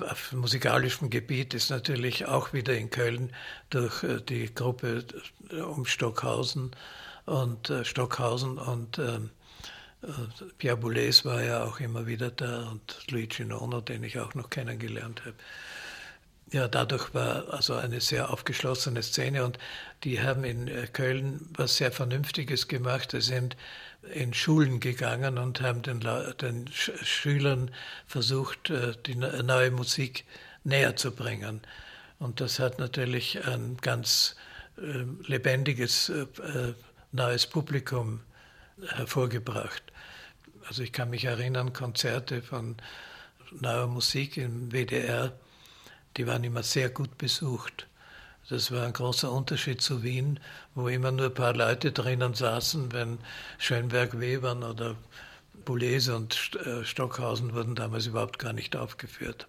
Auf 0.00 0.32
musikalischem 0.32 1.10
Gebiet 1.10 1.54
ist 1.54 1.70
natürlich 1.70 2.26
auch 2.26 2.52
wieder 2.52 2.76
in 2.76 2.90
Köln 2.90 3.32
durch 3.70 4.02
äh, 4.02 4.20
die 4.20 4.54
Gruppe 4.54 5.04
um 5.66 5.86
Stockhausen 5.86 6.70
und 7.24 7.72
Stockhausen 7.82 8.58
und 8.58 8.98
ähm, 8.98 9.30
Pierre 10.58 10.76
Boulez 10.76 11.24
war 11.24 11.42
ja 11.42 11.64
auch 11.64 11.80
immer 11.80 12.06
wieder 12.06 12.30
da 12.30 12.68
und 12.68 13.10
Luigi 13.10 13.44
Nono, 13.44 13.80
den 13.80 14.04
ich 14.04 14.18
auch 14.20 14.34
noch 14.34 14.50
kennengelernt 14.50 15.22
habe. 15.24 15.34
Ja, 16.52 16.68
dadurch 16.68 17.12
war 17.12 17.52
also 17.52 17.74
eine 17.74 18.00
sehr 18.00 18.30
aufgeschlossene 18.30 19.02
Szene 19.02 19.44
und 19.44 19.58
die 20.04 20.20
haben 20.20 20.44
in 20.44 20.68
äh, 20.68 20.86
Köln 20.86 21.48
was 21.56 21.76
sehr 21.76 21.90
Vernünftiges 21.90 22.68
gemacht. 22.68 23.10
Sie 23.10 23.20
sind 23.20 23.56
in 24.12 24.34
Schulen 24.34 24.80
gegangen 24.80 25.38
und 25.38 25.60
haben 25.60 25.82
den, 25.82 26.00
den 26.40 26.68
Schülern 26.68 27.70
versucht, 28.06 28.70
äh, 28.70 28.94
die 29.06 29.14
neue 29.14 29.70
Musik 29.70 30.24
näher 30.64 30.96
zu 30.96 31.12
bringen. 31.12 31.60
Und 32.18 32.40
das 32.40 32.58
hat 32.58 32.78
natürlich 32.78 33.44
ein 33.46 33.76
ganz 33.80 34.36
ähm, 34.78 35.20
lebendiges 35.26 36.08
äh, 36.08 36.26
neues 37.12 37.46
Publikum 37.46 38.20
hervorgebracht. 38.88 39.82
Also 40.68 40.82
ich 40.82 40.92
kann 40.92 41.10
mich 41.10 41.24
erinnern, 41.24 41.72
Konzerte 41.72 42.42
von 42.42 42.76
neuer 43.52 43.86
Musik 43.86 44.36
im 44.36 44.72
WDR, 44.72 45.32
die 46.16 46.26
waren 46.26 46.44
immer 46.44 46.62
sehr 46.62 46.90
gut 46.90 47.16
besucht. 47.18 47.86
Das 48.48 48.70
war 48.70 48.84
ein 48.84 48.92
großer 48.92 49.30
Unterschied 49.30 49.80
zu 49.80 50.04
Wien, 50.04 50.38
wo 50.74 50.88
immer 50.88 51.10
nur 51.10 51.26
ein 51.26 51.34
paar 51.34 51.54
Leute 51.54 51.90
drinnen 51.90 52.34
saßen, 52.34 52.92
wenn 52.92 53.18
Schönberg, 53.58 54.20
Webern 54.20 54.62
oder 54.62 54.94
Boulez 55.64 56.08
und 56.08 56.56
äh, 56.64 56.84
Stockhausen 56.84 57.54
wurden 57.54 57.74
damals 57.74 58.06
überhaupt 58.06 58.38
gar 58.38 58.52
nicht 58.52 58.76
aufgeführt. 58.76 59.48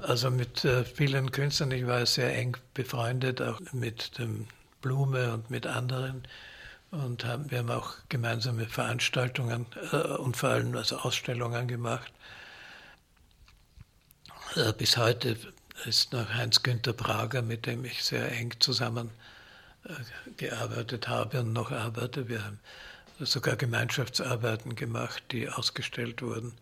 Also 0.00 0.30
mit 0.30 0.64
äh, 0.64 0.84
vielen 0.84 1.32
Künstlern, 1.32 1.70
ich 1.70 1.86
war 1.86 2.04
sehr 2.06 2.34
eng 2.34 2.56
befreundet, 2.72 3.42
auch 3.42 3.60
mit 3.72 4.18
dem 4.18 4.46
Blume 4.80 5.34
und 5.34 5.50
mit 5.50 5.66
anderen. 5.66 6.26
Und 6.90 7.24
haben, 7.24 7.50
wir 7.50 7.58
haben 7.58 7.70
auch 7.70 7.94
gemeinsame 8.08 8.66
Veranstaltungen 8.66 9.66
äh, 9.92 9.96
und 9.96 10.36
vor 10.36 10.50
allem 10.50 10.74
also 10.76 10.96
Ausstellungen 10.98 11.68
gemacht. 11.68 12.12
Bis 14.78 14.96
heute 14.96 15.36
ist 15.86 16.12
noch 16.12 16.32
Heinz-Günther 16.32 16.92
Prager, 16.92 17.42
mit 17.42 17.66
dem 17.66 17.84
ich 17.84 18.04
sehr 18.04 18.30
eng 18.32 18.54
zusammen 18.60 19.10
äh, 19.84 20.50
habe 20.50 21.40
und 21.40 21.52
noch 21.52 21.72
arbeite. 21.72 22.28
Wir 22.28 22.44
haben 22.44 22.60
sogar 23.20 23.56
Gemeinschaftsarbeiten 23.56 24.76
gemacht, 24.76 25.22
die 25.30 25.48
ausgestellt 25.48 26.22
wurden. 26.22 26.52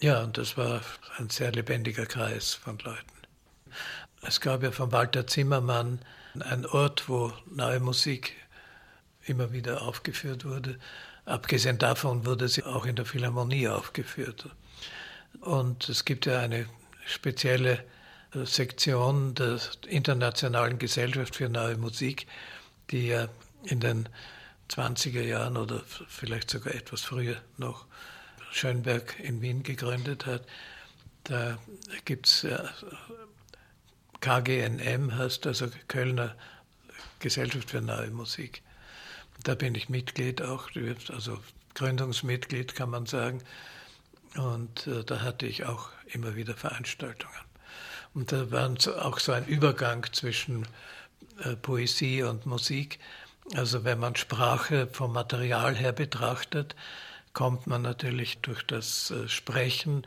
Ja, 0.00 0.22
und 0.22 0.38
das 0.38 0.56
war 0.56 0.80
ein 1.18 1.30
sehr 1.30 1.52
lebendiger 1.52 2.06
Kreis 2.06 2.54
von 2.54 2.78
Leuten. 2.78 3.12
Es 4.22 4.40
gab 4.40 4.62
ja 4.62 4.72
von 4.72 4.90
Walter 4.92 5.26
Zimmermann 5.26 6.00
einen 6.40 6.66
Ort, 6.66 7.08
wo 7.08 7.32
neue 7.46 7.80
Musik 7.80 8.34
immer 9.26 9.52
wieder 9.52 9.82
aufgeführt 9.82 10.44
wurde. 10.44 10.78
Abgesehen 11.24 11.78
davon 11.78 12.26
wurde 12.26 12.48
sie 12.48 12.64
auch 12.64 12.86
in 12.86 12.96
der 12.96 13.06
Philharmonie 13.06 13.68
aufgeführt. 13.68 14.48
Und 15.40 15.88
es 15.88 16.04
gibt 16.04 16.26
ja 16.26 16.40
eine 16.40 16.66
spezielle 17.06 17.84
Sektion 18.44 19.34
der 19.34 19.60
Internationalen 19.86 20.78
Gesellschaft 20.78 21.36
für 21.36 21.48
neue 21.48 21.76
Musik, 21.76 22.26
die 22.90 23.08
ja 23.08 23.28
in 23.64 23.80
den 23.80 24.08
20er 24.70 25.22
Jahren 25.22 25.56
oder 25.56 25.82
vielleicht 26.08 26.50
sogar 26.50 26.74
etwas 26.74 27.02
früher 27.02 27.36
noch 27.56 27.86
Schönberg 28.50 29.18
in 29.20 29.40
Wien 29.40 29.62
gegründet 29.62 30.26
hat. 30.26 30.46
Da 31.24 31.58
gibt 32.04 32.26
es 32.26 32.42
ja, 32.42 32.68
KGNM, 34.20 35.16
heißt 35.16 35.46
also 35.46 35.68
Kölner 35.88 36.34
Gesellschaft 37.18 37.70
für 37.70 37.80
neue 37.80 38.10
Musik. 38.10 38.62
Da 39.42 39.54
bin 39.54 39.74
ich 39.74 39.88
Mitglied 39.88 40.42
auch, 40.42 40.70
also 41.08 41.38
Gründungsmitglied 41.74 42.74
kann 42.74 42.90
man 42.90 43.06
sagen. 43.06 43.42
Und 44.36 44.86
äh, 44.86 45.04
da 45.04 45.20
hatte 45.20 45.46
ich 45.46 45.64
auch 45.64 45.90
immer 46.06 46.34
wieder 46.34 46.54
Veranstaltungen. 46.54 47.43
Und 48.14 48.30
da 48.30 48.50
war 48.50 48.70
auch 49.02 49.18
so 49.18 49.32
ein 49.32 49.46
Übergang 49.46 50.06
zwischen 50.12 50.66
äh, 51.42 51.56
Poesie 51.56 52.22
und 52.22 52.46
Musik. 52.46 52.98
Also 53.54 53.84
wenn 53.84 53.98
man 53.98 54.16
Sprache 54.16 54.88
vom 54.90 55.12
Material 55.12 55.74
her 55.74 55.92
betrachtet, 55.92 56.74
kommt 57.32 57.66
man 57.66 57.82
natürlich 57.82 58.38
durch 58.38 58.62
das 58.62 59.10
äh, 59.10 59.28
Sprechen 59.28 60.06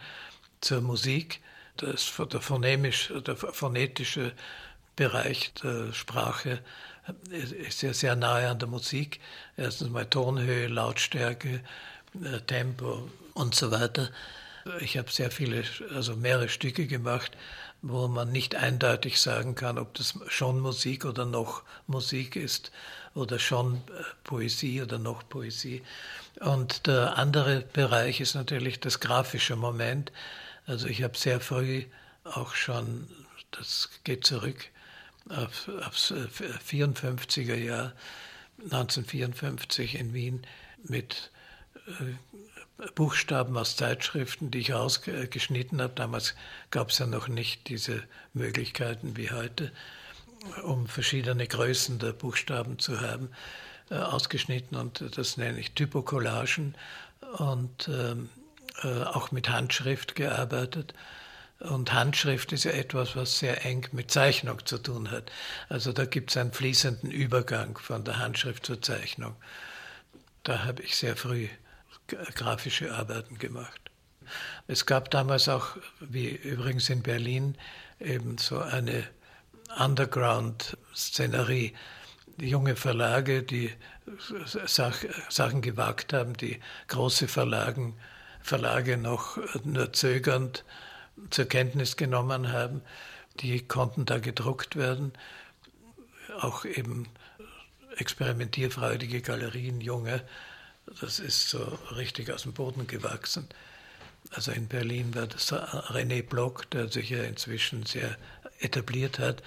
zur 0.61 0.81
Musik. 0.81 1.41
Das, 1.75 2.11
der, 2.31 2.41
phonemisch, 2.41 3.13
der 3.25 3.35
phonetische 3.35 4.31
Bereich 4.95 5.53
der 5.61 5.93
Sprache 5.93 6.59
ist 7.29 7.83
ja 7.83 7.93
sehr 7.93 8.15
nahe 8.15 8.49
an 8.49 8.57
der 8.57 8.67
Musik. 8.67 9.19
Erstens 9.55 9.89
mal 9.89 10.05
Tonhöhe, 10.05 10.67
Lautstärke, 10.67 11.61
äh, 12.23 12.39
Tempo 12.47 13.09
und 13.33 13.53
so 13.53 13.69
weiter. 13.69 14.09
Ich 14.79 14.97
habe 14.97 15.11
sehr 15.11 15.29
viele, 15.29 15.63
also 15.93 16.15
mehrere 16.15 16.49
Stücke 16.49 16.87
gemacht, 16.87 17.37
wo 17.81 18.07
man 18.07 18.31
nicht 18.31 18.55
eindeutig 18.55 19.21
sagen 19.21 19.55
kann, 19.55 19.77
ob 19.77 19.93
das 19.93 20.19
schon 20.27 20.59
Musik 20.59 21.05
oder 21.05 21.25
noch 21.25 21.63
Musik 21.85 22.35
ist 22.35 22.71
oder 23.13 23.39
schon 23.39 23.75
äh, 23.75 24.03
Poesie 24.23 24.81
oder 24.81 24.97
noch 24.97 25.27
Poesie. 25.27 25.83
Und 26.39 26.87
der 26.87 27.17
andere 27.17 27.61
Bereich 27.61 28.19
ist 28.19 28.35
natürlich 28.35 28.79
das 28.79 28.99
grafische 28.99 29.55
Moment. 29.55 30.11
Also 30.65 30.87
ich 30.87 31.03
habe 31.03 31.17
sehr 31.17 31.39
früh 31.39 31.83
auch 32.23 32.53
schon, 32.53 33.07
das 33.51 33.89
geht 34.03 34.25
zurück 34.25 34.69
auf, 35.29 35.69
aufs 35.85 36.13
54er 36.13 37.53
äh, 37.53 37.65
Jahr, 37.65 37.93
1954 38.63 39.95
in 39.95 40.13
Wien 40.13 40.41
mit 40.83 41.31
äh, 41.87 42.56
Buchstaben 42.95 43.57
aus 43.57 43.75
Zeitschriften, 43.75 44.51
die 44.51 44.59
ich 44.59 44.73
ausgeschnitten 44.73 45.81
habe. 45.81 45.93
Damals 45.95 46.35
gab 46.69 46.89
es 46.89 46.99
ja 46.99 47.07
noch 47.07 47.27
nicht 47.27 47.67
diese 47.69 48.03
Möglichkeiten 48.33 49.17
wie 49.17 49.31
heute, 49.31 49.71
um 50.63 50.87
verschiedene 50.87 51.47
Größen 51.47 51.99
der 51.99 52.13
Buchstaben 52.13 52.77
zu 52.77 53.01
haben, 53.01 53.29
äh, 53.89 53.95
ausgeschnitten 53.95 54.77
und 54.77 55.17
das 55.17 55.37
nenne 55.37 55.59
ich 55.59 55.71
Typocollagen 55.71 56.75
und 57.37 57.89
ähm, 57.89 58.29
auch 58.83 59.31
mit 59.31 59.49
Handschrift 59.49 60.13
gearbeitet. 60.13 60.93
Und 61.59 61.91
Handschrift 61.91 62.51
ist 62.51 62.65
ja 62.65 62.71
etwas, 62.71 63.15
was 63.15 63.39
sehr 63.39 63.65
eng 63.65 63.87
mit 63.91 64.11
Zeichnung 64.11 64.63
zu 64.65 64.77
tun 64.77 65.09
hat. 65.09 65.31
Also 65.69 65.91
da 65.91 66.05
gibt 66.05 66.29
es 66.29 66.37
einen 66.37 66.51
fließenden 66.51 67.09
Übergang 67.09 67.77
von 67.79 68.03
der 68.03 68.19
Handschrift 68.19 68.65
zur 68.65 68.79
Zeichnung. 68.79 69.35
Da 70.43 70.63
habe 70.65 70.83
ich 70.83 70.95
sehr 70.95 71.15
früh 71.15 71.47
grafische 72.07 72.93
Arbeiten 72.93 73.37
gemacht. 73.37 73.79
Es 74.67 74.85
gab 74.85 75.11
damals 75.11 75.47
auch, 75.47 75.77
wie 75.99 76.29
übrigens 76.29 76.89
in 76.89 77.01
Berlin, 77.01 77.57
eben 77.99 78.37
so 78.37 78.59
eine 78.59 79.03
Underground-Szenerie. 79.77 81.73
Junge 82.39 82.75
Verlage, 82.75 83.41
die 83.41 83.71
Sachen 85.29 85.61
gewagt 85.61 86.13
haben, 86.13 86.35
die 86.35 86.59
große 86.87 87.27
Verlagen, 87.27 87.97
Verlage 88.41 88.97
noch 88.97 89.37
nur 89.63 89.91
zögernd 89.91 90.63
zur 91.31 91.45
Kenntnis 91.45 91.97
genommen 91.97 92.51
haben, 92.51 92.81
die 93.39 93.65
konnten 93.67 94.05
da 94.05 94.19
gedruckt 94.19 94.75
werden. 94.75 95.13
Auch 96.39 96.63
eben 96.65 97.07
experimentierfreudige 97.97 99.21
Galerien, 99.21 99.81
junge, 99.81 100.21
das 101.00 101.19
ist 101.19 101.50
so 101.50 101.60
richtig 101.95 102.32
aus 102.32 102.43
dem 102.43 102.54
Boden 102.54 102.88
gewachsen. 102.88 103.47
Also 104.32 104.52
in 104.52 104.67
Berlin 104.67 105.13
war 105.15 105.28
das 105.28 105.54
René 105.54 106.21
Block, 106.21 106.69
der 106.71 106.89
sich 106.89 107.10
ja 107.10 107.23
inzwischen 107.23 107.86
sehr 107.86 108.17
etabliert 108.60 109.19
hat. 109.19 109.41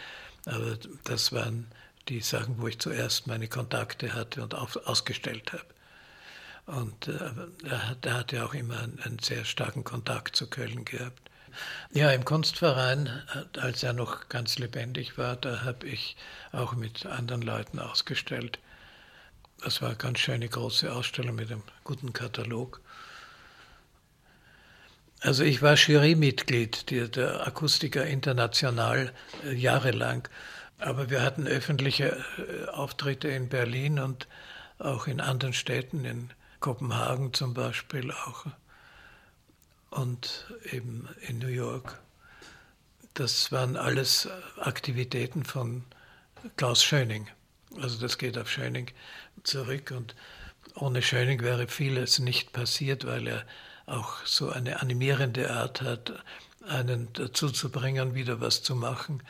Aber 0.46 0.79
das 1.05 1.33
waren 1.33 1.66
die 2.09 2.20
Sachen, 2.20 2.61
wo 2.61 2.66
ich 2.66 2.79
zuerst 2.79 3.26
meine 3.26 3.48
Kontakte 3.48 4.14
hatte 4.14 4.42
und 4.42 4.55
auf, 4.55 4.76
ausgestellt 4.87 5.53
habe. 5.53 5.64
Und 6.66 7.09
äh, 7.09 7.31
er, 7.64 7.96
er 8.00 8.14
hat 8.14 8.33
ja 8.33 8.44
auch 8.44 8.55
immer 8.55 8.79
einen, 8.79 9.00
einen, 9.00 9.18
sehr 9.18 9.44
starken 9.44 9.85
Kontakt 9.85 10.37
zu 10.37 10.46
Köln 10.46 10.85
gehabt. 10.85 11.31
Ja, 11.92 12.11
im 12.11 12.24
Kunstverein, 12.24 13.09
als 13.59 13.83
er 13.83 13.92
noch 13.92 14.29
ganz 14.29 14.59
lebendig 14.59 15.18
war, 15.18 15.35
da 15.37 15.62
habe 15.62 15.88
ich 15.88 16.16
auch 16.53 16.74
mit 16.74 17.07
anderen 17.07 17.42
Leuten 17.42 17.81
ausgestellt. 17.81 18.61
Das 19.62 19.82
war 19.82 19.90
eine 19.90 19.98
ganz 19.98 20.18
schöne 20.20 20.48
große 20.48 20.90
Ausstellung 20.90 21.36
mit 21.36 21.52
einem 21.52 21.62
guten 21.84 22.12
Katalog. 22.12 22.80
Also 25.20 25.44
ich 25.44 25.60
war 25.60 25.74
Jurymitglied 25.74 26.90
der 27.14 27.46
Akustiker 27.46 28.06
International 28.06 29.12
äh, 29.44 29.52
jahrelang, 29.52 30.26
aber 30.78 31.10
wir 31.10 31.20
hatten 31.22 31.46
öffentliche 31.46 32.16
äh, 32.38 32.68
Auftritte 32.70 33.28
in 33.28 33.50
Berlin 33.50 33.98
und 33.98 34.28
auch 34.78 35.06
in 35.06 35.20
anderen 35.20 35.52
Städten, 35.52 36.06
in 36.06 36.30
Kopenhagen 36.60 37.34
zum 37.34 37.52
Beispiel 37.52 38.10
auch 38.12 38.46
und 39.90 40.46
eben 40.70 41.06
in 41.28 41.38
New 41.38 41.48
York. 41.48 41.98
Das 43.12 43.52
waren 43.52 43.76
alles 43.76 44.26
Aktivitäten 44.58 45.44
von 45.44 45.84
Klaus 46.56 46.82
Schöning. 46.82 47.28
Also 47.80 48.00
das 48.00 48.16
geht 48.16 48.38
auf 48.38 48.50
Schöning 48.50 48.90
zurück 49.42 49.92
und 49.96 50.14
ohne 50.74 51.03
Schöning 51.03 51.42
wäre 51.42 51.68
vieles 51.68 52.18
nicht 52.18 52.53
passiert, 52.53 53.07
weil 53.07 53.26
er 53.26 53.46
auch 53.87 54.24
so 54.24 54.50
eine 54.50 54.81
animierende 54.81 55.50
Art 55.50 55.83
hat, 55.83 56.22
einen 56.66 57.12
dazu 57.12 57.50
zu 57.50 57.70
bringen, 57.70 58.14
wieder 58.14 58.40
was 58.40 58.62
zu 58.62 58.76
machen. 58.76 59.22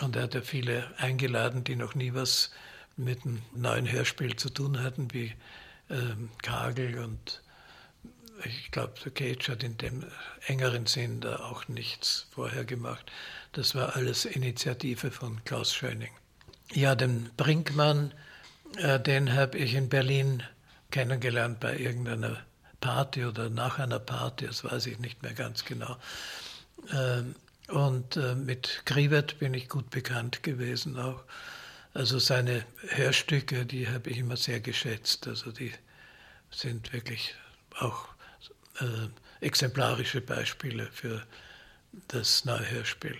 Und 0.00 0.16
er 0.16 0.24
hat 0.24 0.34
ja 0.34 0.42
viele 0.42 0.92
eingeladen, 0.98 1.64
die 1.64 1.76
noch 1.76 1.94
nie 1.94 2.14
was 2.14 2.50
mit 2.96 3.24
einem 3.24 3.40
neuen 3.54 3.90
Hörspiel 3.90 4.36
zu 4.36 4.50
tun 4.50 4.82
hatten, 4.82 5.12
wie 5.12 5.32
ähm, 5.88 6.30
Kagel 6.42 6.98
und 6.98 7.42
ich 8.44 8.70
glaube, 8.70 8.94
der 9.04 9.12
Cage 9.12 9.50
hat 9.50 9.62
in 9.62 9.76
dem 9.76 10.04
engeren 10.46 10.86
Sinn 10.86 11.20
da 11.20 11.40
auch 11.40 11.68
nichts 11.68 12.26
vorher 12.30 12.64
gemacht. 12.64 13.10
Das 13.52 13.74
war 13.74 13.96
alles 13.96 14.24
Initiative 14.24 15.10
von 15.10 15.44
Klaus 15.44 15.74
Schöning. 15.74 16.10
Ja, 16.72 16.94
den 16.94 17.30
Brinkmann, 17.36 18.14
den 18.76 19.34
habe 19.34 19.58
ich 19.58 19.74
in 19.74 19.88
Berlin 19.88 20.42
kennengelernt 20.90 21.60
bei 21.60 21.76
irgendeiner 21.76 22.42
Party 22.80 23.24
oder 23.24 23.50
nach 23.50 23.78
einer 23.78 23.98
Party, 23.98 24.46
das 24.46 24.64
weiß 24.64 24.86
ich 24.86 24.98
nicht 24.98 25.22
mehr 25.22 25.34
ganz 25.34 25.64
genau. 25.64 25.96
Ähm, 26.92 27.34
und 27.68 28.16
äh, 28.16 28.34
mit 28.34 28.82
Krivet 28.84 29.38
bin 29.38 29.54
ich 29.54 29.68
gut 29.68 29.90
bekannt 29.90 30.42
gewesen 30.42 30.98
auch. 30.98 31.22
Also 31.94 32.18
seine 32.18 32.64
Hörstücke, 32.88 33.66
die 33.66 33.88
habe 33.88 34.10
ich 34.10 34.18
immer 34.18 34.36
sehr 34.36 34.60
geschätzt. 34.60 35.26
Also 35.28 35.52
die 35.52 35.72
sind 36.50 36.92
wirklich 36.92 37.34
auch 37.78 38.08
äh, 38.80 38.84
exemplarische 39.40 40.20
Beispiele 40.20 40.88
für 40.92 41.24
das 42.08 42.44
neue 42.44 42.70
Hörspiel. 42.70 43.16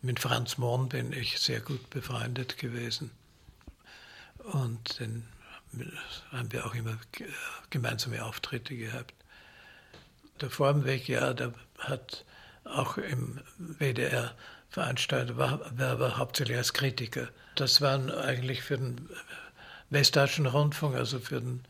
Mit 0.00 0.20
Franz 0.20 0.58
Mohn 0.58 0.88
bin 0.88 1.12
ich 1.12 1.38
sehr 1.38 1.60
gut 1.60 1.90
befreundet 1.90 2.58
gewesen. 2.58 3.10
Und 4.44 4.98
den 5.00 5.24
haben 6.30 6.52
wir 6.52 6.66
auch 6.66 6.74
immer 6.74 6.98
gemeinsame 7.70 8.24
Auftritte 8.24 8.76
gehabt. 8.76 9.14
Der 10.40 10.50
Formweg, 10.50 11.08
ja, 11.08 11.32
der 11.32 11.54
hat 11.78 12.24
auch 12.64 12.96
im 12.98 13.40
WDR 13.58 14.34
veranstaltet, 14.70 15.36
war, 15.36 15.60
war 15.78 15.90
aber 15.90 16.18
hauptsächlich 16.18 16.56
als 16.56 16.72
Kritiker. 16.72 17.28
Das 17.54 17.80
waren 17.80 18.10
eigentlich 18.10 18.62
für 18.62 18.78
den 18.78 19.08
Westdeutschen 19.90 20.46
Rundfunk, 20.46 20.96
also 20.96 21.18
für 21.18 21.40
den 21.40 21.64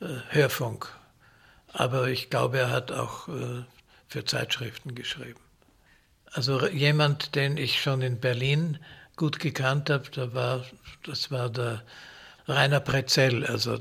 äh, 0.00 0.06
Hörfunk. 0.28 0.88
Aber 1.72 2.08
ich 2.08 2.30
glaube, 2.30 2.58
er 2.58 2.70
hat 2.70 2.92
auch 2.92 3.28
äh, 3.28 3.64
für 4.08 4.24
Zeitschriften 4.24 4.94
geschrieben. 4.94 5.40
Also 6.32 6.66
jemand, 6.68 7.34
den 7.34 7.56
ich 7.56 7.80
schon 7.80 8.02
in 8.02 8.20
Berlin 8.20 8.78
gut 9.16 9.38
gekannt 9.38 9.90
habe, 9.90 10.10
da 10.10 10.34
war, 10.34 10.64
das 11.04 11.30
war 11.30 11.50
der 11.50 11.82
Rainer 12.46 12.80
Prezell, 12.80 13.46
also 13.46 13.78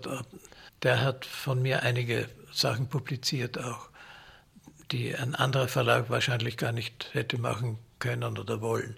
der 0.84 1.02
hat 1.02 1.26
von 1.26 1.62
mir 1.62 1.84
einige 1.84 2.30
Sachen 2.52 2.88
publiziert 2.88 3.58
auch, 3.58 3.89
die 4.91 5.15
ein 5.15 5.36
anderer 5.36 5.67
Verlag 5.67 6.10
wahrscheinlich 6.10 6.58
gar 6.58 6.72
nicht 6.72 7.10
hätte 7.13 7.38
machen 7.38 7.80
können 8.00 8.38
oder 8.38 8.62
wollen. 8.62 8.98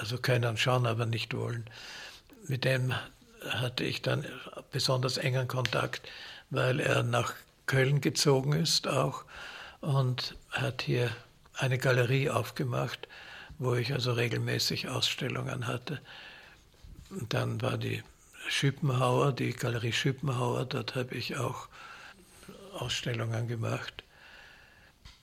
Also 0.00 0.18
können 0.18 0.56
schon, 0.56 0.86
aber 0.86 1.06
nicht 1.06 1.34
wollen. 1.34 1.64
Mit 2.46 2.64
dem 2.64 2.94
hatte 3.48 3.84
ich 3.84 4.02
dann 4.02 4.24
besonders 4.70 5.16
engen 5.16 5.48
Kontakt, 5.48 6.08
weil 6.50 6.80
er 6.80 7.02
nach 7.02 7.34
Köln 7.66 8.00
gezogen 8.00 8.52
ist 8.52 8.88
auch 8.88 9.24
und 9.80 10.36
hat 10.50 10.82
hier 10.82 11.10
eine 11.54 11.78
Galerie 11.78 12.30
aufgemacht, 12.30 13.08
wo 13.58 13.74
ich 13.74 13.92
also 13.92 14.12
regelmäßig 14.12 14.88
Ausstellungen 14.88 15.66
hatte. 15.66 16.00
Und 17.10 17.32
dann 17.32 17.62
war 17.62 17.78
die 17.78 18.02
Schüppenhauer, 18.48 19.32
die 19.32 19.52
Galerie 19.52 19.92
Schüppenhauer, 19.92 20.66
dort 20.66 20.94
habe 20.94 21.14
ich 21.14 21.36
auch 21.36 21.68
Ausstellungen 22.74 23.48
gemacht. 23.48 24.04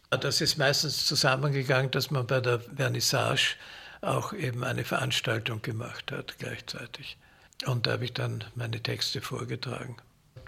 Das 0.10 0.42
ist 0.42 0.58
meistens 0.58 1.06
zusammengegangen, 1.06 1.90
dass 1.92 2.12
man 2.12 2.28
bei 2.28 2.40
der 2.40 2.60
Vernissage 2.60 3.56
auch 4.02 4.34
eben 4.34 4.64
eine 4.64 4.84
Veranstaltung 4.84 5.62
gemacht 5.62 6.12
hat 6.12 6.36
gleichzeitig. 6.38 7.18
Und 7.66 7.88
da 7.88 7.94
habe 7.94 8.06
ich 8.06 8.14
dann 8.14 8.44
meine 8.56 8.82
Texte 8.82 9.22
vorgetragen. 9.22 9.98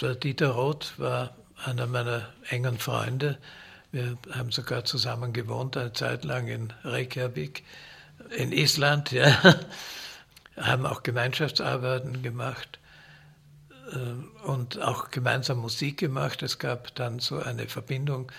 Der 0.02 0.15
Dieter 0.15 0.50
Roth 0.50 0.93
war 0.98 1.36
einer 1.63 1.88
meiner 1.88 2.34
engen 2.50 2.78
Freunde. 2.78 3.38
Wir 3.96 4.18
haben 4.34 4.52
sogar 4.52 4.84
zusammen 4.84 5.32
gewohnt, 5.32 5.78
eine 5.78 5.94
Zeit 5.94 6.26
lang 6.26 6.50
in 6.50 6.74
Reykjavik, 6.84 7.64
in 8.36 8.52
Island. 8.52 9.14
Ja 9.14 9.38
haben 10.58 10.86
auch 10.86 11.02
Gemeinschaftsarbeiten 11.02 12.22
gemacht 12.22 12.78
äh, 13.94 14.46
und 14.46 14.82
auch 14.82 15.12
gemeinsam 15.12 15.60
Musik 15.60 15.98
gemacht. 15.98 16.44
Es 16.44 16.60
gab 16.60 16.94
dann 16.96 17.20
so 17.20 17.40
eine 17.40 17.70
Verbindung 17.70 18.34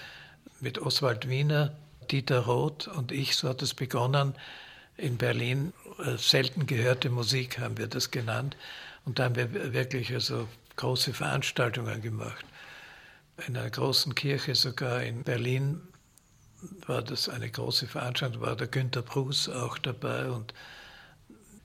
mit 0.61 0.79
Oswald 0.79 1.27
Wiener, 1.27 1.73
Dieter 2.11 2.41
Roth 2.41 2.87
und 2.89 3.11
ich, 3.11 3.35
so 3.35 3.49
hat 3.49 3.63
es 3.63 3.73
begonnen. 3.73 4.35
In 4.99 5.17
Berlin 5.17 5.73
äh, 6.05 6.19
selten 6.19 6.67
gehörte 6.67 7.09
Musik 7.09 7.61
haben 7.61 7.79
wir 7.79 7.87
das 7.87 8.11
genannt. 8.11 8.59
Und 9.07 9.19
da 9.19 9.25
haben 9.25 9.37
wir 9.37 9.73
wirklich 9.73 10.13
also 10.13 10.49
große 10.77 11.15
Veranstaltungen 11.15 12.03
gemacht. 12.03 12.45
In 13.45 13.57
einer 13.57 13.69
großen 13.71 14.15
Kirche 14.15 14.55
sogar 14.55 15.03
in 15.03 15.23
Berlin 15.23 15.83
war 16.87 17.03
das 17.03 17.29
eine 17.29 17.51
große 17.51 17.87
Veranstaltung, 17.87 18.41
war 18.41 18.57
der 18.57 18.67
Günter 18.67 19.03
Bruce 19.03 19.49
auch 19.51 19.77
dabei 19.79 20.31
und 20.31 20.55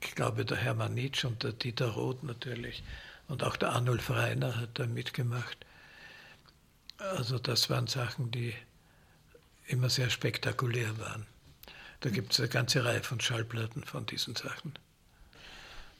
ich 0.02 0.14
glaube, 0.14 0.44
der 0.44 0.58
Hermann 0.58 0.94
Nitsch 0.94 1.24
und 1.24 1.42
der 1.42 1.52
Dieter 1.52 1.88
Roth 1.88 2.22
natürlich 2.24 2.82
und 3.28 3.42
auch 3.42 3.56
der 3.56 3.70
Arnulf 3.70 4.10
Reiner 4.10 4.56
hat 4.56 4.70
da 4.74 4.86
mitgemacht. 4.86 5.64
Also 6.98 7.38
das 7.38 7.70
waren 7.70 7.86
Sachen, 7.86 8.30
die 8.30 8.54
immer 9.66 9.88
sehr 9.88 10.10
spektakulär 10.10 10.98
waren. 10.98 11.26
Da 12.00 12.10
gibt 12.10 12.32
es 12.32 12.40
eine 12.40 12.48
ganze 12.48 12.84
Reihe 12.84 13.02
von 13.02 13.20
Schallplatten 13.20 13.84
von 13.84 14.04
diesen 14.06 14.36
Sachen. 14.36 14.74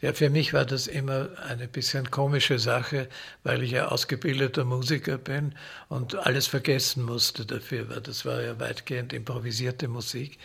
Ja, 0.03 0.12
für 0.12 0.31
mich 0.31 0.53
war 0.53 0.65
das 0.65 0.88
immer 0.88 1.29
eine 1.47 1.69
bisschen 1.69 2.11
komische 2.11 2.59
Sache, 2.59 3.09
weil 3.45 3.62
ich 3.62 3.71
ja 3.71 3.87
ausgebildeter 3.87 4.65
Musiker 4.65 5.17
bin 5.17 5.55
und 5.88 6.17
alles 6.17 6.49
vergessen 6.49 7.05
musste 7.05 7.47
dafür, 7.47 7.88
weil 7.88 8.01
das 8.01 8.25
war 8.27 8.43
ja 8.43 8.59
weitgehend 8.59 9.12
improvisierte 9.12 9.87
Musik. 9.87 10.38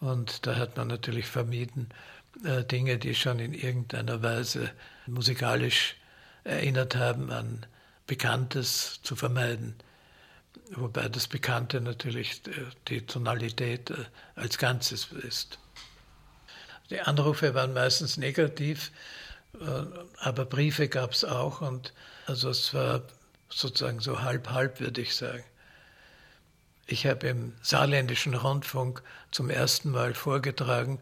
Und 0.00 0.46
da 0.46 0.56
hat 0.56 0.78
man 0.78 0.88
natürlich 0.88 1.26
vermieden, 1.26 1.90
äh, 2.44 2.64
Dinge, 2.64 2.96
die 2.98 3.14
schon 3.14 3.40
in 3.40 3.52
irgendeiner 3.52 4.22
Weise 4.22 4.70
musikalisch 5.06 5.96
erinnert 6.44 6.96
haben 6.96 7.30
an 7.30 7.66
Bekanntes 8.06 9.00
zu 9.02 9.16
vermeiden. 9.16 9.74
Wobei 10.70 11.10
das 11.10 11.28
Bekannte 11.28 11.82
natürlich 11.82 12.40
die 12.88 13.04
Tonalität 13.04 13.90
äh, 13.90 13.96
als 14.34 14.56
Ganzes 14.56 15.12
ist. 15.12 15.58
Die 16.90 17.00
Anrufe 17.00 17.54
waren 17.54 17.72
meistens 17.72 18.16
negativ, 18.16 18.92
äh, 19.60 19.84
aber 20.18 20.44
Briefe 20.44 20.88
gab 20.88 21.12
es 21.12 21.24
auch 21.24 21.60
und 21.60 21.92
also 22.26 22.50
es 22.50 22.74
war 22.74 23.02
sozusagen 23.48 24.00
so 24.00 24.22
halb-halb, 24.22 24.80
würde 24.80 25.00
ich 25.00 25.14
sagen. 25.14 25.44
Ich 26.86 27.06
habe 27.06 27.28
im 27.28 27.54
saarländischen 27.62 28.34
Rundfunk 28.34 29.02
zum 29.30 29.48
ersten 29.48 29.90
Mal 29.90 30.14
vorgetragen 30.14 31.00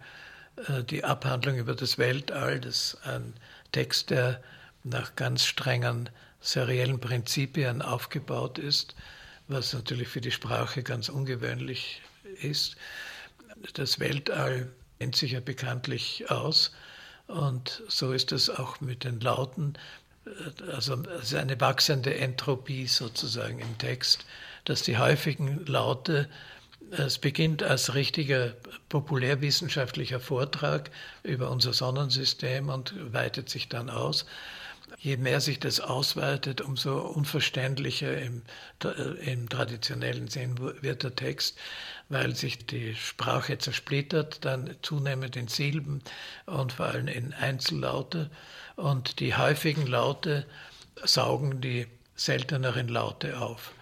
äh, 0.68 0.85
die 0.85 1.05
Abhandlung 1.05 1.57
über 1.57 1.75
das 1.75 1.99
Weltall. 1.99 2.61
Das 2.61 2.95
ist 2.95 2.99
ein 3.05 3.35
Text, 3.73 4.11
der 4.11 4.40
nach 4.85 5.16
ganz 5.16 5.45
strengen 5.45 6.09
seriellen 6.40 7.01
Prinzipien 7.01 7.83
aufgebaut 7.83 8.59
ist, 8.59 8.95
was 9.49 9.73
natürlich 9.73 10.09
für 10.09 10.21
die 10.21 10.33
Sprache 10.33 10.83
ganz 10.83 11.09
ungewöhnlich 11.09 12.03
ist. 12.40 12.77
Das 13.75 13.99
Weltall 14.01 14.68
kennt 15.03 15.17
sich 15.17 15.33
ja 15.33 15.41
bekanntlich 15.41 16.31
aus 16.31 16.71
und 17.27 17.83
so 17.88 18.12
ist 18.12 18.31
es 18.31 18.49
auch 18.49 18.81
mit 18.81 19.03
den 19.03 19.19
Lauten. 19.19 19.75
Also 20.71 21.03
es 21.19 21.33
ist 21.33 21.35
eine 21.35 21.61
wachsende 21.61 22.15
Entropie 22.15 22.87
sozusagen 22.87 23.59
im 23.59 23.79
Text, 23.79 24.25
dass 24.65 24.83
die 24.83 24.99
häufigen 24.99 25.67
Laute 25.67 26.29
es 26.93 27.19
beginnt 27.19 27.65
als 27.65 27.95
richtiger 27.95 28.55
populärwissenschaftlicher 28.91 30.21
Vortrag 30.21 30.93
über 31.25 31.51
unser 31.51 31.73
Sonnensystem 31.73 32.69
und 32.69 32.95
weitet 33.12 33.49
sich 33.49 33.69
dann 33.69 33.91
aus. 33.91 34.25
Je 34.99 35.17
mehr 35.17 35.41
sich 35.41 35.59
das 35.59 35.81
ausweitet, 35.81 36.61
umso 36.61 37.01
unverständlicher 37.01 38.21
im, 38.21 38.43
äh, 38.85 39.33
im 39.33 39.49
traditionellen 39.49 40.29
Sinn 40.29 40.61
wird 40.81 41.03
der 41.03 41.17
Text, 41.17 41.59
weil 42.12 42.37
sich 42.37 42.66
die 42.66 42.94
Sprache 42.94 43.57
zersplittert, 43.57 44.44
dann 44.44 44.77
zunehmend 44.83 45.35
in 45.35 45.48
Silben 45.48 46.03
und 46.44 46.75
vor 46.75 46.87
allem 46.87 47.09
in 47.09 47.33
Einzellaute. 47.33 48.31
Und 48.77 49.18
die 49.18 49.35
häufigen 49.35 49.87
Laute 49.87 50.46
saugen 51.03 51.62
die 51.62 51.87
selteneren 52.14 52.88
Laute 52.88 53.40
auf. 53.40 53.72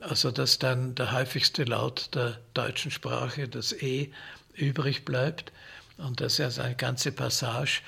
Also 0.00 0.30
dass 0.30 0.60
dann 0.60 0.94
der 0.94 1.10
häufigste 1.10 1.64
Laut 1.64 2.14
der 2.14 2.38
deutschen 2.54 2.92
Sprache, 2.92 3.48
das 3.48 3.72
E, 3.72 4.12
übrig 4.54 5.04
bleibt. 5.04 5.52
Und 5.98 6.20
das 6.20 6.38
ist 6.38 6.60
eine 6.60 6.76
ganze 6.76 7.10
Passage, 7.10 7.80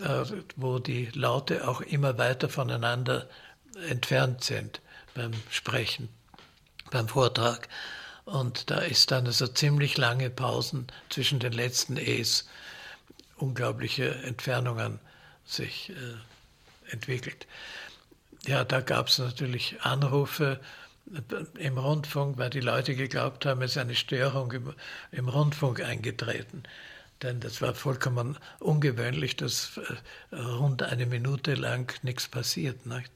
äh, 0.00 0.24
wo 0.54 0.78
die 0.78 1.06
Laute 1.14 1.66
auch 1.66 1.80
immer 1.80 2.18
weiter 2.18 2.48
voneinander 2.48 3.28
entfernt 3.88 4.44
sind 4.44 4.80
beim 5.14 5.32
Sprechen, 5.50 6.08
beim 6.92 7.08
Vortrag. 7.08 7.68
Und 8.24 8.70
da 8.70 8.78
ist 8.78 9.10
dann 9.10 9.26
also 9.26 9.46
ziemlich 9.46 9.98
lange 9.98 10.30
Pausen 10.30 10.86
zwischen 11.10 11.40
den 11.40 11.52
letzten 11.52 11.96
E's, 11.96 12.48
unglaubliche 13.36 14.14
Entfernungen 14.22 14.98
sich 15.44 15.90
äh, 15.90 16.92
entwickelt. 16.92 17.46
Ja, 18.46 18.64
da 18.64 18.80
gab 18.80 19.08
es 19.08 19.18
natürlich 19.18 19.80
Anrufe 19.82 20.60
im 21.58 21.76
Rundfunk, 21.76 22.38
weil 22.38 22.50
die 22.50 22.60
Leute 22.60 22.94
geglaubt 22.94 23.44
haben, 23.44 23.60
es 23.62 23.72
ist 23.72 23.78
eine 23.78 23.94
Störung 23.94 24.52
im, 24.52 24.74
im 25.12 25.28
Rundfunk 25.28 25.82
eingetreten. 25.82 26.62
Denn 27.22 27.40
das 27.40 27.60
war 27.62 27.74
vollkommen 27.74 28.38
ungewöhnlich, 28.58 29.36
dass 29.36 29.78
äh, 30.30 30.36
rund 30.36 30.82
eine 30.82 31.06
Minute 31.06 31.54
lang 31.54 31.92
nichts 32.02 32.28
passiert. 32.28 32.86
Nicht? 32.86 33.10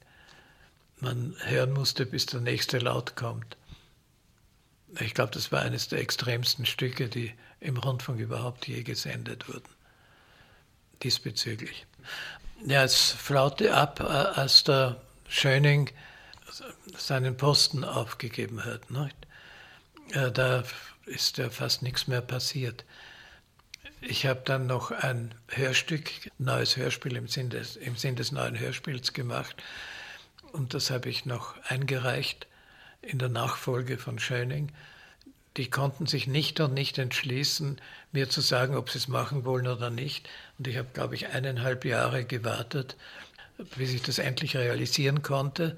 Man 0.99 1.35
hören 1.39 1.73
musste, 1.73 2.05
bis 2.05 2.25
der 2.25 2.41
nächste 2.41 2.79
Laut 2.79 3.15
kommt. 3.15 3.57
Ich 4.99 5.13
glaube, 5.13 5.31
das 5.31 5.51
war 5.51 5.61
eines 5.61 5.87
der 5.87 5.99
extremsten 5.99 6.65
Stücke, 6.65 7.09
die 7.09 7.33
im 7.59 7.77
Rundfunk 7.77 8.19
überhaupt 8.19 8.67
je 8.67 8.83
gesendet 8.83 9.47
wurden. 9.47 9.69
Diesbezüglich. 11.03 11.85
Ja, 12.65 12.83
es 12.83 13.11
flaute 13.11 13.73
ab, 13.73 13.99
äh, 13.99 14.03
als 14.03 14.63
der 14.63 14.99
Schöning 15.27 15.91
seinen 16.97 17.37
Posten 17.37 17.83
aufgegeben 17.83 18.65
hat. 18.65 18.81
Äh, 20.11 20.31
da 20.31 20.63
ist 21.05 21.37
ja 21.37 21.49
fast 21.49 21.81
nichts 21.83 22.07
mehr 22.07 22.21
passiert. 22.21 22.83
Ich 24.01 24.25
habe 24.25 24.41
dann 24.45 24.65
noch 24.67 24.91
ein 24.91 25.35
Hörstück, 25.49 26.09
neues 26.37 26.77
Hörspiel 26.77 27.15
im 27.15 27.27
Sinn, 27.27 27.49
des, 27.49 27.75
im 27.75 27.95
Sinn 27.95 28.15
des 28.15 28.31
neuen 28.31 28.57
Hörspiels 28.57 29.13
gemacht. 29.13 29.55
Und 30.51 30.73
das 30.73 30.89
habe 30.89 31.09
ich 31.09 31.25
noch 31.25 31.55
eingereicht 31.63 32.47
in 33.01 33.19
der 33.19 33.29
Nachfolge 33.29 33.97
von 33.97 34.19
Schöning. 34.19 34.71
Die 35.57 35.69
konnten 35.69 36.05
sich 36.05 36.27
nicht 36.27 36.59
und 36.59 36.73
nicht 36.73 36.97
entschließen, 36.97 37.81
mir 38.11 38.29
zu 38.29 38.41
sagen, 38.41 38.75
ob 38.75 38.89
sie 38.89 38.99
es 38.99 39.07
machen 39.07 39.45
wollen 39.45 39.67
oder 39.67 39.89
nicht. 39.89 40.29
Und 40.57 40.67
ich 40.67 40.77
habe, 40.77 40.89
glaube 40.93 41.15
ich, 41.15 41.27
eineinhalb 41.27 41.85
Jahre 41.85 42.23
gewartet, 42.23 42.95
bis 43.75 43.93
ich 43.93 44.01
das 44.01 44.19
endlich 44.19 44.55
realisieren 44.55 45.21
konnte. 45.21 45.77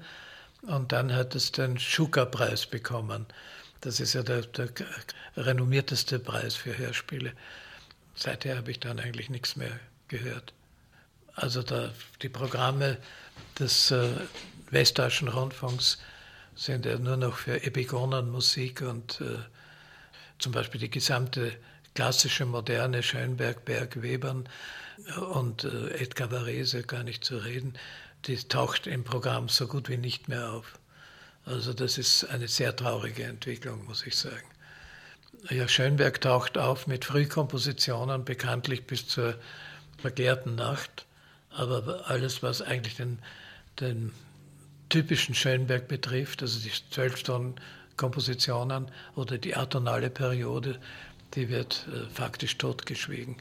Und 0.62 0.92
dann 0.92 1.14
hat 1.14 1.34
es 1.34 1.52
den 1.52 1.78
Schuka-Preis 1.78 2.66
bekommen. 2.66 3.26
Das 3.80 3.98
ist 3.98 4.12
ja 4.12 4.22
der, 4.22 4.42
der, 4.42 4.68
renommierteste 5.36 6.18
Preis 6.20 6.54
für 6.54 6.76
Hörspiele. 6.76 7.32
Seither 8.14 8.56
habe 8.56 8.70
ich 8.70 8.78
dann 8.78 9.00
eigentlich 9.00 9.30
nichts 9.30 9.56
mehr 9.56 9.72
gehört. 10.08 10.52
Also 11.34 11.62
der, 11.62 11.92
die 12.20 12.28
Programme 12.28 12.98
des 13.58 13.90
äh, 13.90 14.10
Westdeutschen 14.70 15.28
Rundfunks 15.28 15.98
sind 16.54 16.86
ja 16.86 16.98
nur 16.98 17.16
noch 17.16 17.36
für 17.36 17.62
Epigonenmusik 17.62 18.82
und 18.82 19.20
äh, 19.20 19.38
zum 20.38 20.52
Beispiel 20.52 20.80
die 20.80 20.90
gesamte 20.90 21.52
klassische 21.94 22.46
moderne 22.46 23.02
Schönberg, 23.02 23.64
Berg, 23.64 24.02
Webern 24.02 24.48
und 25.32 25.64
äh, 25.64 25.90
Edgar 25.98 26.30
Varese 26.30 26.82
gar 26.82 27.02
nicht 27.02 27.24
zu 27.24 27.38
reden 27.38 27.74
die 28.26 28.36
taucht 28.36 28.86
im 28.86 29.04
Programm 29.04 29.48
so 29.48 29.66
gut 29.66 29.88
wie 29.88 29.96
nicht 29.96 30.28
mehr 30.28 30.52
auf. 30.52 30.78
Also 31.44 31.72
das 31.72 31.98
ist 31.98 32.24
eine 32.24 32.48
sehr 32.48 32.74
traurige 32.74 33.24
Entwicklung, 33.24 33.84
muss 33.86 34.06
ich 34.06 34.16
sagen. 34.16 34.46
Ja, 35.50 35.66
Schönberg 35.66 36.20
taucht 36.20 36.56
auf 36.56 36.86
mit 36.86 37.04
Frühkompositionen, 37.04 38.24
bekanntlich 38.24 38.86
bis 38.86 39.08
zur 39.08 39.34
verklärten 39.98 40.54
Nacht. 40.54 41.06
Aber 41.50 42.04
alles, 42.06 42.42
was 42.42 42.62
eigentlich 42.62 42.96
den, 42.96 43.18
den 43.80 44.12
typischen 44.92 45.34
Schönberg 45.34 45.88
betrifft, 45.88 46.42
also 46.42 46.60
die 46.60 46.70
Zwölfstunden-Kompositionen 46.90 48.90
oder 49.16 49.38
die 49.38 49.56
atonale 49.56 50.10
Periode, 50.10 50.78
die 51.34 51.48
wird 51.48 51.88
äh, 51.88 52.10
faktisch 52.10 52.58
totgeschwiegen. 52.58 53.36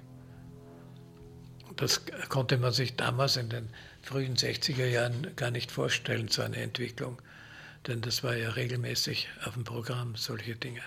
Das 1.76 2.02
konnte 2.30 2.58
man 2.58 2.72
sich 2.72 2.96
damals 2.96 3.36
in 3.36 3.50
den 3.50 3.68
frühen 4.02 4.38
60er 4.38 4.86
Jahren 4.86 5.36
gar 5.36 5.52
nicht 5.52 5.72
vorstellen, 5.72 6.30
so 6.30 6.42
eine 6.42 6.56
Entwicklung. 6.58 7.22
Denn 7.88 8.00
das 8.00 8.24
war 8.24 8.36
ja 8.36 8.52
regelmäßig 8.52 9.28
auf 9.46 9.56
dem 9.56 9.66
Programm, 9.66 10.16
solche 10.16 10.56
Dinge. 10.56 10.84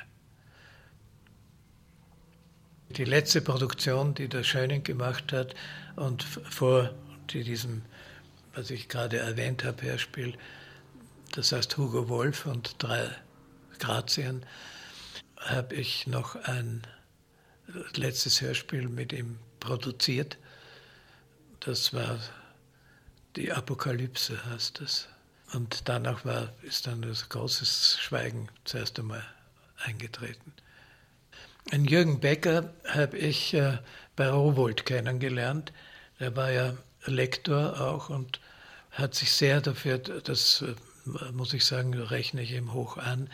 Die 2.91 3.05
letzte 3.05 3.43
Produktion, 3.43 4.15
die 4.15 4.29
der 4.29 4.45
Schöning 4.45 4.83
gemacht 4.83 5.31
hat 5.33 5.55
und 5.97 6.23
vor 6.23 6.95
diesem, 7.33 7.83
was 8.55 8.71
ich 8.71 8.89
gerade 8.89 9.19
erwähnt 9.19 9.65
habe, 9.65 9.83
Hörspiel, 9.83 10.37
das 11.33 11.53
heißt 11.53 11.77
Hugo 11.77 12.09
Wolf 12.09 12.47
und 12.47 12.77
drei 12.79 13.11
Grazien, 13.79 14.45
habe 15.37 15.75
ich 15.75 16.07
noch 16.07 16.37
ein 16.37 16.83
letztes 17.95 18.41
Hörspiel 18.41 18.89
mit 18.89 19.13
ihm 19.13 19.39
produziert. 19.61 20.39
Das 21.61 21.93
war 21.93 22.19
die 23.37 23.53
Apokalypse 23.53 24.45
heißt 24.47 24.81
es. 24.81 25.09
Und 25.53 25.89
danach 25.89 26.25
war, 26.25 26.53
ist 26.63 26.87
dann 26.87 27.03
das 27.03 27.29
großes 27.29 27.99
Schweigen 28.01 28.49
zuerst 28.65 28.99
einmal 28.99 29.25
eingetreten. 29.79 30.53
Einen 31.71 31.85
Jürgen 31.85 32.21
Becker 32.21 32.73
habe 32.87 33.17
ich 33.17 33.55
äh, 33.55 33.79
bei 34.17 34.29
Rowold 34.29 34.85
kennengelernt. 34.85 35.73
Er 36.19 36.37
war 36.37 36.51
ja 36.51 36.75
Lektor 37.07 37.81
auch 37.81 38.09
und 38.09 38.41
hat 38.91 39.15
sich 39.15 39.33
sehr 39.33 39.61
dafür, 39.61 39.99
das 39.99 40.63
äh, 40.63 41.33
muss 41.33 41.53
ich 41.53 41.65
sagen, 41.65 41.95
rechne 41.95 42.43
ich 42.43 42.53
ihm 42.53 42.73
hoch 42.73 42.97
an, 42.97 43.29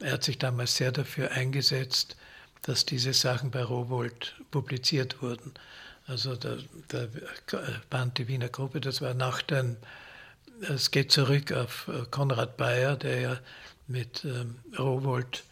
er 0.00 0.12
hat 0.12 0.24
sich 0.24 0.38
damals 0.38 0.76
sehr 0.76 0.92
dafür 0.92 1.32
eingesetzt, 1.32 2.16
dass 2.62 2.86
diese 2.86 3.12
Sachen 3.12 3.50
bei 3.50 3.62
Rowold 3.62 4.34
publiziert 4.50 5.22
wurden. 5.22 5.52
Also 6.06 6.36
der, 6.36 6.58
der 6.90 7.08
Band 7.90 8.18
Die 8.18 8.26
Wiener 8.26 8.48
Gruppe, 8.48 8.80
das 8.80 9.02
war 9.02 9.14
nach 9.14 9.42
den, 9.42 9.76
es 10.62 10.90
geht 10.90 11.12
zurück 11.12 11.52
auf 11.52 11.88
äh, 11.88 12.04
Konrad 12.10 12.56
Bayer, 12.56 12.96
der 12.96 13.20
ja 13.20 13.38
mit 13.86 14.24
ähm, 14.24 14.56
Rowold 14.78 15.44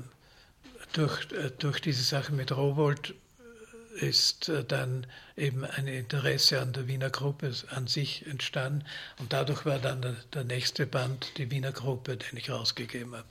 durch, 0.93 1.31
äh, 1.33 1.51
durch 1.59 1.81
diese 1.81 2.03
Sache 2.03 2.33
mit 2.33 2.53
Rowold 2.53 3.15
ist 3.97 4.49
äh, 4.49 4.65
dann 4.65 5.07
eben 5.37 5.65
ein 5.65 5.87
Interesse 5.87 6.61
an 6.61 6.73
der 6.73 6.87
Wiener 6.87 7.11
Gruppe 7.11 7.53
an 7.71 7.87
sich 7.87 8.27
entstanden. 8.27 8.85
Und 9.19 9.33
dadurch 9.33 9.65
war 9.65 9.79
dann 9.79 10.03
der, 10.03 10.17
der 10.35 10.45
nächste 10.45 10.87
Band 10.87 11.39
die 11.39 11.51
Wiener 11.51 11.73
Gruppe, 11.73 12.17
den 12.17 12.37
ich 12.37 12.51
rausgegeben 12.51 13.15
habe. 13.15 13.29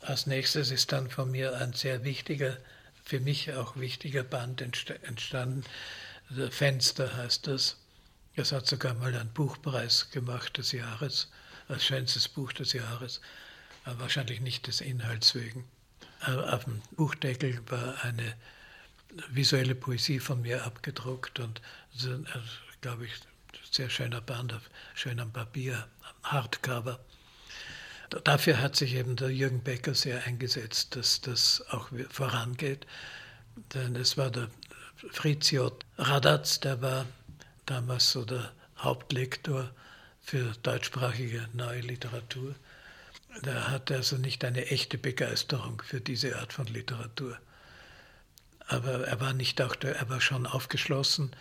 Als 0.00 0.26
nächstes 0.26 0.70
ist 0.70 0.92
dann 0.92 1.10
von 1.10 1.30
mir 1.30 1.56
ein 1.56 1.72
sehr 1.72 2.04
wichtiger, 2.04 2.56
für 3.04 3.20
mich 3.20 3.52
auch 3.54 3.76
wichtiger 3.76 4.22
Band 4.22 4.60
entstanden. 4.60 5.64
Fenster 6.50 7.16
heißt 7.16 7.46
das. 7.46 7.76
Es 8.36 8.52
hat 8.52 8.66
sogar 8.66 8.94
mal 8.94 9.14
einen 9.14 9.32
Buchpreis 9.32 10.10
gemacht 10.10 10.58
des 10.58 10.72
Jahres, 10.72 11.28
als 11.68 11.84
schönstes 11.84 12.28
Buch 12.28 12.52
des 12.52 12.72
Jahres, 12.72 13.20
aber 13.84 14.00
wahrscheinlich 14.00 14.40
nicht 14.40 14.66
des 14.66 14.80
Inhalts 14.80 15.34
wegen. 15.34 15.68
Auf 16.20 16.64
dem 16.64 16.82
Buchdeckel 16.92 17.60
war 17.70 18.04
eine 18.04 18.36
visuelle 19.30 19.74
Poesie 19.74 20.20
von 20.20 20.42
mir 20.42 20.64
abgedruckt 20.64 21.40
und 21.40 21.60
also, 21.92 22.22
glaube 22.80 23.06
ich, 23.06 23.12
sehr 23.70 23.90
schöner 23.90 24.20
Band 24.20 24.52
auf 24.52 24.70
schönem 24.94 25.32
Papier, 25.32 25.88
Hardcover. 26.22 27.00
Dafür 28.24 28.60
hat 28.60 28.76
sich 28.76 28.94
eben 28.94 29.16
der 29.16 29.30
Jürgen 29.30 29.62
Becker 29.62 29.94
sehr 29.94 30.24
eingesetzt, 30.24 30.96
dass 30.96 31.20
das 31.20 31.62
auch 31.70 31.90
vorangeht. 32.10 32.86
Denn 33.74 33.96
es 33.96 34.16
war 34.16 34.30
der 34.30 34.48
Fritz 35.10 35.52
Radatz, 35.96 36.60
der 36.60 36.80
war 36.82 37.06
damals 37.66 38.10
so 38.10 38.24
der 38.24 38.52
Hauptlektor 38.78 39.70
für 40.22 40.52
deutschsprachige 40.62 41.48
neue 41.52 41.80
Literatur. 41.80 42.54
Der 43.44 43.70
hatte 43.70 43.96
also 43.96 44.16
nicht 44.16 44.44
eine 44.44 44.66
echte 44.66 44.98
Begeisterung 44.98 45.82
für 45.82 46.00
diese 46.00 46.38
Art 46.38 46.52
von 46.52 46.66
Literatur 46.66 47.38
aber 48.68 49.08
er 49.08 49.20
war 49.20 49.32
nicht 49.32 49.60
auch, 49.62 49.74
der, 49.74 49.96
er 49.96 50.08
war 50.08 50.20
schon 50.20 50.46
aufgeschlossen, 50.46 51.34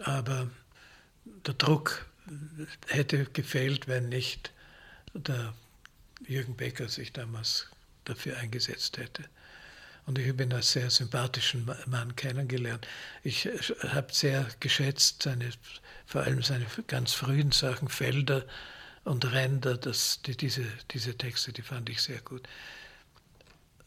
aber 0.00 0.48
der 1.46 1.54
Druck 1.54 2.06
hätte 2.86 3.24
gefehlt, 3.24 3.88
wenn 3.88 4.08
nicht 4.10 4.52
der 5.14 5.54
Jürgen 6.26 6.56
Becker 6.56 6.88
sich 6.88 7.12
damals 7.12 7.68
dafür 8.04 8.36
eingesetzt 8.36 8.98
hätte. 8.98 9.24
Und 10.10 10.18
ich 10.18 10.28
habe 10.28 10.42
ihn 10.42 10.52
als 10.52 10.72
sehr 10.72 10.90
sympathischen 10.90 11.70
Mann 11.86 12.16
kennengelernt. 12.16 12.84
Ich 13.22 13.48
habe 13.90 14.12
sehr 14.12 14.44
geschätzt, 14.58 15.22
seine, 15.22 15.50
vor 16.04 16.22
allem 16.22 16.42
seine 16.42 16.66
ganz 16.88 17.12
frühen 17.12 17.52
Sachen, 17.52 17.86
Felder 17.86 18.44
und 19.04 19.30
Ränder, 19.30 19.76
das, 19.76 20.20
die, 20.22 20.36
diese, 20.36 20.64
diese 20.90 21.16
Texte, 21.16 21.52
die 21.52 21.62
fand 21.62 21.88
ich 21.90 22.02
sehr 22.02 22.20
gut 22.22 22.48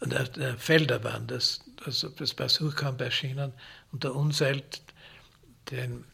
der, 0.06 0.24
der 0.24 0.58
Felder 0.58 1.04
waren 1.04 1.28
das, 1.28 1.60
also 1.84 2.08
das 2.08 2.34
bei 2.34 2.48
Surkamp 2.48 3.02
erschienen 3.02 3.52
und 3.92 4.06
der 4.06 4.16
Unselt, 4.16 4.82
den, 5.72 6.06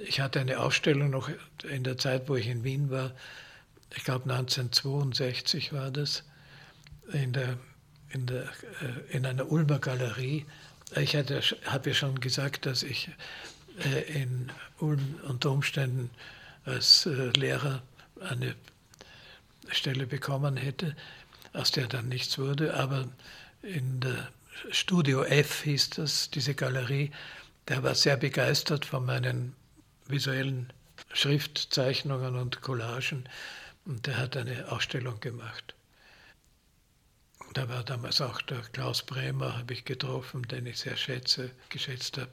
ich 0.00 0.18
hatte 0.18 0.40
eine 0.40 0.58
Ausstellung 0.58 1.10
noch 1.10 1.30
in 1.62 1.84
der 1.84 1.98
Zeit, 1.98 2.28
wo 2.28 2.34
ich 2.34 2.48
in 2.48 2.64
Wien 2.64 2.90
war, 2.90 3.12
ich 3.94 4.02
glaube 4.02 4.24
1962 4.24 5.72
war 5.72 5.92
das, 5.92 6.24
in, 7.12 7.32
der, 7.32 7.58
in, 8.10 8.26
der, 8.26 8.44
äh, 8.44 9.16
in 9.16 9.26
einer 9.26 9.50
Ulmer 9.50 9.78
Galerie. 9.78 10.46
Ich 10.96 11.16
habe 11.16 11.42
ja 11.90 11.94
schon 11.94 12.20
gesagt, 12.20 12.66
dass 12.66 12.82
ich 12.82 13.10
äh, 13.84 14.22
in 14.22 14.50
Ulm 14.78 15.20
unter 15.26 15.50
Umständen 15.50 16.10
als 16.64 17.06
äh, 17.06 17.30
Lehrer 17.30 17.82
eine 18.20 18.54
Stelle 19.70 20.06
bekommen 20.06 20.56
hätte 20.56 20.96
aus 21.52 21.72
der 21.72 21.86
dann 21.86 22.08
nichts 22.08 22.38
wurde, 22.38 22.74
aber 22.74 23.08
in 23.62 24.00
der 24.00 24.28
Studio 24.70 25.24
F 25.24 25.62
hieß 25.62 25.90
das, 25.90 26.30
diese 26.30 26.54
Galerie, 26.54 27.10
der 27.68 27.82
war 27.82 27.94
sehr 27.94 28.16
begeistert 28.16 28.84
von 28.84 29.04
meinen 29.04 29.54
visuellen 30.06 30.72
Schriftzeichnungen 31.12 32.36
und 32.36 32.60
Collagen 32.60 33.28
und 33.84 34.06
der 34.06 34.18
hat 34.18 34.36
eine 34.36 34.70
Ausstellung 34.70 35.20
gemacht. 35.20 35.74
Da 37.54 37.68
war 37.68 37.82
damals 37.82 38.20
auch 38.20 38.40
der 38.42 38.60
Klaus 38.72 39.02
Bremer, 39.02 39.56
habe 39.56 39.72
ich 39.72 39.84
getroffen, 39.84 40.42
den 40.42 40.66
ich 40.66 40.78
sehr 40.78 40.96
schätze, 40.96 41.50
geschätzt 41.68 42.18
habe. 42.18 42.30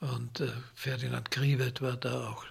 Und 0.00 0.40
äh, 0.40 0.50
Ferdinand 0.74 1.30
Krivet 1.30 1.80
war 1.82 1.96
da 1.96 2.28
auch. 2.28 2.44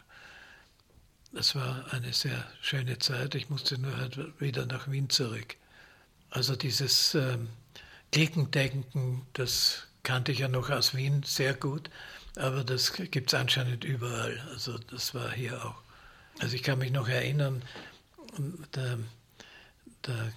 Das 1.31 1.55
war 1.55 1.91
eine 1.91 2.13
sehr 2.13 2.45
schöne 2.61 2.99
Zeit. 2.99 3.35
Ich 3.35 3.49
musste 3.49 3.79
nur 3.79 3.97
halt 3.97 4.39
wieder 4.39 4.65
nach 4.65 4.89
Wien 4.89 5.09
zurück. 5.09 5.55
Also 6.29 6.55
dieses 6.55 7.15
ähm, 7.15 7.49
Gegendenken, 8.11 9.25
das 9.33 9.87
kannte 10.03 10.31
ich 10.31 10.39
ja 10.39 10.47
noch 10.47 10.69
aus 10.69 10.93
Wien 10.95 11.23
sehr 11.23 11.53
gut, 11.53 11.89
aber 12.35 12.63
das 12.63 12.93
gibt 12.93 13.33
es 13.33 13.39
anscheinend 13.39 13.83
überall. 13.83 14.39
Also 14.51 14.77
das 14.77 15.15
war 15.15 15.31
hier 15.31 15.65
auch. 15.65 15.81
Also 16.39 16.55
ich 16.55 16.63
kann 16.63 16.79
mich 16.79 16.91
noch 16.91 17.07
erinnern, 17.07 17.63
der, 18.75 18.99
der 20.05 20.33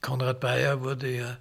Konrad 0.00 0.40
Bayer 0.40 0.80
wurde 0.82 1.08
ja 1.08 1.36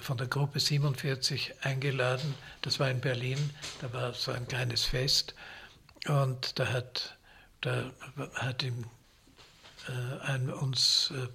von 0.00 0.16
der 0.16 0.26
Gruppe 0.26 0.58
47 0.60 1.54
eingeladen. 1.62 2.34
Das 2.62 2.80
war 2.80 2.90
in 2.90 3.00
Berlin, 3.00 3.38
da 3.80 3.92
war 3.92 4.14
so 4.14 4.32
ein 4.32 4.48
kleines 4.48 4.84
Fest 4.84 5.34
und 6.06 6.58
da 6.58 6.68
hat, 6.68 7.16
da 7.60 7.90
hat 8.34 8.62
ihm 8.62 8.84
äh, 9.88 10.26
ein 10.26 10.50
uns 10.50 11.12
äh, 11.14 11.28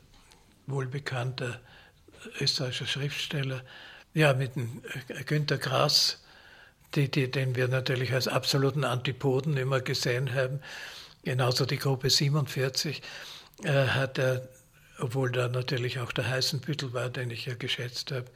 wohlbekannter 0.67 1.59
österreichischer 2.39 2.87
Schriftsteller, 2.87 3.61
ja, 4.13 4.33
mit 4.33 4.55
dem 4.55 4.81
äh, 5.07 5.23
Günter 5.23 5.57
Grass, 5.57 6.23
die, 6.95 7.09
die, 7.09 7.31
den 7.31 7.55
wir 7.55 7.67
natürlich 7.67 8.13
als 8.13 8.27
absoluten 8.27 8.83
Antipoden 8.83 9.57
immer 9.57 9.81
gesehen 9.81 10.33
haben, 10.33 10.59
genauso 11.23 11.65
die 11.65 11.77
Gruppe 11.77 12.09
47, 12.09 13.01
äh, 13.63 13.87
hat 13.87 14.17
er, 14.17 14.47
obwohl 15.01 15.31
da 15.31 15.47
natürlich 15.47 15.99
auch 15.99 16.11
der 16.11 16.29
Heißenbüttel 16.29 16.93
war, 16.93 17.09
den 17.09 17.31
ich 17.31 17.45
ja 17.45 17.55
geschätzt 17.55 18.11
habe, 18.11 18.27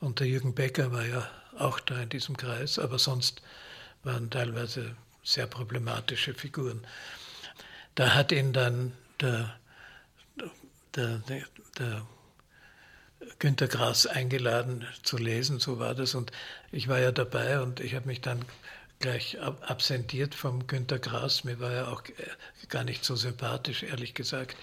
und 0.00 0.18
der 0.20 0.26
Jürgen 0.26 0.54
Becker 0.54 0.92
war 0.92 1.04
ja 1.04 1.28
auch 1.58 1.78
da 1.78 2.00
in 2.00 2.08
diesem 2.08 2.36
Kreis, 2.36 2.78
aber 2.78 2.98
sonst 2.98 3.42
waren 4.02 4.30
teilweise 4.30 4.96
sehr 5.22 5.46
problematische 5.46 6.32
Figuren. 6.32 6.86
Da 7.94 8.14
hat 8.14 8.32
ihn 8.32 8.54
dann 8.54 8.92
der, 9.20 9.54
der, 10.94 11.18
der, 11.28 11.42
der 11.78 12.06
Günter 13.38 13.68
Grass 13.68 14.06
eingeladen 14.06 14.86
zu 15.02 15.18
lesen, 15.18 15.60
so 15.60 15.78
war 15.78 15.94
das. 15.94 16.14
Und 16.14 16.32
ich 16.72 16.88
war 16.88 16.98
ja 16.98 17.12
dabei 17.12 17.60
und 17.60 17.80
ich 17.80 17.94
habe 17.94 18.06
mich 18.06 18.22
dann 18.22 18.44
gleich 19.00 19.38
absentiert 19.40 20.34
vom 20.34 20.66
Günter 20.66 20.98
Grass. 20.98 21.44
Mir 21.44 21.60
war 21.60 21.72
ja 21.72 21.88
auch 21.88 22.02
äh, 22.04 22.12
gar 22.68 22.84
nicht 22.84 23.04
so 23.04 23.16
sympathisch, 23.16 23.82
ehrlich 23.82 24.14
gesagt. 24.14 24.56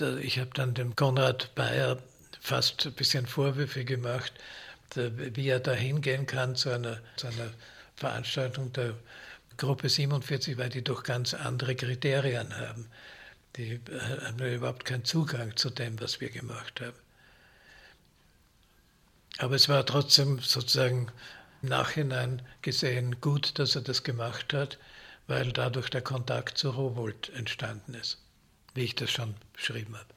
Äh, 0.00 0.20
ich 0.20 0.38
habe 0.38 0.50
dann 0.54 0.74
dem 0.74 0.96
Konrad 0.96 1.54
Bayer 1.54 1.98
fast 2.40 2.86
ein 2.86 2.92
bisschen 2.92 3.26
Vorwürfe 3.26 3.84
gemacht, 3.84 4.32
wie 4.94 5.48
er 5.48 5.60
da 5.60 5.72
hingehen 5.72 6.26
kann 6.26 6.54
zu 6.56 6.70
einer, 6.70 7.00
zu 7.16 7.26
einer 7.26 7.50
Veranstaltung 7.96 8.72
der 8.72 8.94
Gruppe 9.56 9.88
47, 9.88 10.58
weil 10.58 10.68
die 10.68 10.82
doch 10.82 11.02
ganz 11.02 11.34
andere 11.34 11.74
Kriterien 11.74 12.56
haben. 12.58 12.86
Die 13.56 13.74
äh, 13.74 14.20
haben 14.26 14.38
ja 14.38 14.48
überhaupt 14.48 14.84
keinen 14.84 15.04
Zugang 15.04 15.56
zu 15.56 15.70
dem, 15.70 16.00
was 16.00 16.20
wir 16.20 16.30
gemacht 16.30 16.80
haben. 16.80 16.96
Aber 19.38 19.54
es 19.54 19.68
war 19.68 19.84
trotzdem 19.86 20.38
sozusagen 20.40 21.10
im 21.62 21.68
Nachhinein 21.68 22.42
gesehen 22.62 23.20
gut, 23.20 23.58
dass 23.58 23.74
er 23.74 23.82
das 23.82 24.02
gemacht 24.02 24.52
hat, 24.52 24.78
weil 25.26 25.52
dadurch 25.52 25.90
der 25.90 26.02
Kontakt 26.02 26.58
zu 26.58 26.70
Rowold 26.70 27.30
entstanden 27.30 27.94
ist, 27.94 28.18
wie 28.74 28.82
ich 28.82 28.94
das 28.94 29.10
schon 29.10 29.34
beschrieben 29.52 29.96
habe. 29.96 30.13